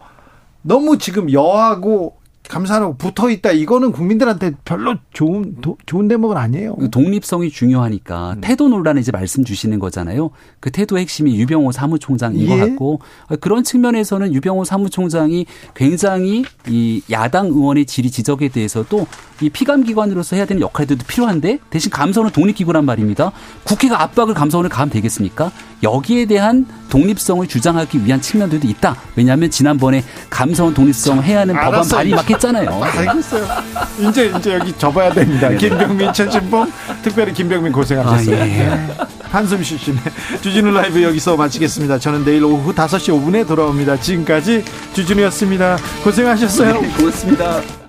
너무 0.61 0.99
지금 0.99 1.33
여하고 1.33 2.17
감사하고 2.53 2.97
붙어 2.97 3.31
있다. 3.31 3.53
이거는 3.53 3.93
국민들한테 3.93 4.53
별로 4.65 4.97
좋은 5.15 5.57
도, 5.63 5.79
좋은 5.87 6.07
대목은 6.07 6.37
아니에요. 6.37 6.77
그 6.77 6.91
독립성이 6.91 7.51
중요하니까 7.51 8.35
음. 8.35 8.41
태도 8.43 8.69
논란에 8.69 9.01
이제 9.01 9.11
말씀 9.11 9.43
주시는 9.43 9.79
거잖아요. 9.79 10.31
그 10.61 10.71
태도의 10.71 11.03
핵심이 11.03 11.39
유병호 11.41 11.73
사무총장인 11.73 12.43
예. 12.43 12.47
것 12.47 12.57
같고 12.57 13.01
그런 13.41 13.65
측면에서는 13.65 14.35
유병호 14.35 14.65
사무총장이 14.65 15.47
굉장히 15.75 16.45
이 16.69 17.03
야당 17.11 17.47
의원의 17.47 17.87
질의 17.87 18.11
지적에 18.11 18.49
대해서도 18.49 19.07
이 19.41 19.49
피감 19.49 19.85
기관으로서 19.85 20.37
해야 20.37 20.45
되는 20.45 20.61
역할들도 20.61 21.07
필요한데 21.07 21.59
대신 21.71 21.91
감사원은 21.91 22.33
독립기구란 22.33 22.85
말입니다. 22.85 23.33
국회가 23.65 24.03
압박을 24.03 24.35
감사원을 24.35 24.69
가면 24.69 24.91
되겠습니까? 24.91 25.51
여기에 25.83 26.27
대한 26.27 26.67
독립성을 26.91 27.47
주장하기 27.49 28.05
위한 28.05 28.21
측면들도 28.21 28.69
있다. 28.69 28.95
왜냐하면 29.17 29.51
지난번에 29.51 30.05
감사원 30.31 30.75
독립성 30.75 31.23
해야 31.23 31.41
하는 31.41 31.55
법안 31.55 31.89
발의 31.89 32.13
막했 32.13 32.42
잖아요. 32.43 32.83
알겠어요. 32.83 33.47
이제 34.01 34.33
이제 34.37 34.55
여기 34.55 34.77
접어야 34.77 35.13
됩니다. 35.13 35.49
네. 35.49 35.57
김병민, 35.57 36.13
천진봉, 36.13 36.73
특별히 37.03 37.33
김병민 37.33 37.73
고생하셨어요. 37.73 38.37
아, 38.37 38.41
예. 38.41 38.51
네. 38.51 38.97
한숨 39.31 39.63
쉬시네. 39.63 39.99
주진우 40.41 40.73
라이브 40.73 41.03
여기서 41.03 41.37
마치겠습니다. 41.37 42.01
저는 42.01 42.25
내일 42.25 42.45
오후 42.45 42.75
5시 42.75 43.11
5분에 43.15 43.47
돌아옵니다. 43.47 44.01
지금까지 44.01 44.65
주진우였습니다. 44.93 45.79
고생하셨어요. 46.03 46.81
네, 46.81 46.89
고맙습니다. 46.99 47.82